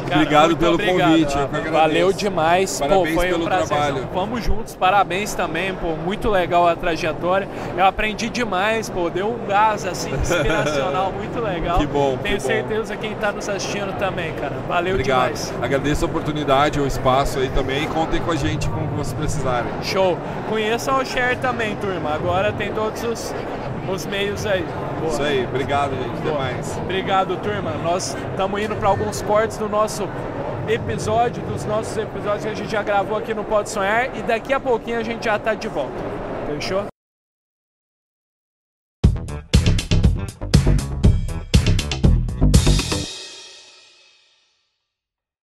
Cara, 0.08 0.22
obrigado 0.22 0.56
pelo 0.56 0.74
obrigado, 0.74 1.10
convite. 1.10 1.36
que. 1.64 1.70
Valeu 1.70 2.12
demais. 2.14 2.78
Parabéns 2.80 3.08
pô, 3.08 3.14
foi 3.20 3.28
pelo 3.28 3.42
um 3.42 3.44
prazer. 3.44 3.66
trabalho. 3.68 4.08
Vamos 4.14 4.42
juntos, 4.42 4.74
parabéns 4.74 5.34
também, 5.34 5.74
pô. 5.74 5.88
Muito 5.96 6.30
legal 6.30 6.66
a 6.66 6.74
trajetória. 6.74 7.46
Eu 7.76 7.84
aprendi 7.84 8.30
demais, 8.30 8.88
pô. 8.88 9.10
Deu 9.10 9.28
um 9.28 9.46
gás 9.46 9.84
assim 9.84 10.10
inspiracional, 10.14 11.12
muito 11.16 11.38
legal. 11.40 11.78
Que 11.78 11.86
bom, 11.86 12.16
Tenho 12.22 12.36
que 12.36 12.42
bom. 12.42 12.46
certeza 12.48 12.96
quem 12.96 13.14
tá 13.16 13.32
nos 13.32 13.48
assistindo 13.50 13.98
também, 13.98 14.32
cara. 14.32 14.54
Valeu 14.66 14.94
Obrigado. 14.94 15.20
demais. 15.24 15.52
Agradeço 15.60 16.04
a 16.06 16.08
oportunidade, 16.08 16.80
o 16.80 16.86
espaço 16.86 17.38
aí 17.38 17.50
também. 17.50 17.84
E 17.84 17.86
contem 17.88 18.20
com 18.22 18.30
a 18.30 18.36
gente 18.36 18.66
com 18.70 18.80
o 18.82 18.88
que 18.88 18.94
vocês 18.94 19.12
precisarem. 19.12 19.70
Show. 19.82 20.16
Conheçam 20.48 20.98
o 21.00 21.04
Share 21.04 21.36
também, 21.36 21.76
turma. 21.76 22.14
Agora 22.14 22.50
tem 22.50 22.72
todos 22.72 23.02
os, 23.04 23.34
os 23.92 24.06
meios 24.06 24.46
aí. 24.46 24.64
Boa. 25.00 25.12
Isso 25.12 25.22
aí, 25.22 25.44
obrigado, 25.44 25.90
gente. 25.90 26.28
Até 26.28 26.38
mais. 26.38 26.76
Obrigado, 26.78 27.36
turma. 27.36 27.72
Nós 27.82 28.16
estamos 28.30 28.60
indo 28.60 28.76
para 28.76 28.88
alguns 28.88 29.22
cortes 29.22 29.56
do 29.56 29.68
nosso 29.68 30.08
episódio, 30.68 31.42
dos 31.44 31.64
nossos 31.64 31.96
episódios 31.96 32.44
que 32.44 32.50
a 32.50 32.54
gente 32.54 32.70
já 32.70 32.82
gravou 32.82 33.16
aqui 33.16 33.32
no 33.32 33.44
Pode 33.44 33.70
Sonhar 33.70 34.16
e 34.16 34.22
daqui 34.22 34.52
a 34.52 34.60
pouquinho 34.60 34.98
a 34.98 35.02
gente 35.02 35.24
já 35.24 35.36
está 35.36 35.54
de 35.54 35.68
volta. 35.68 35.92
Fechou? 36.46 36.97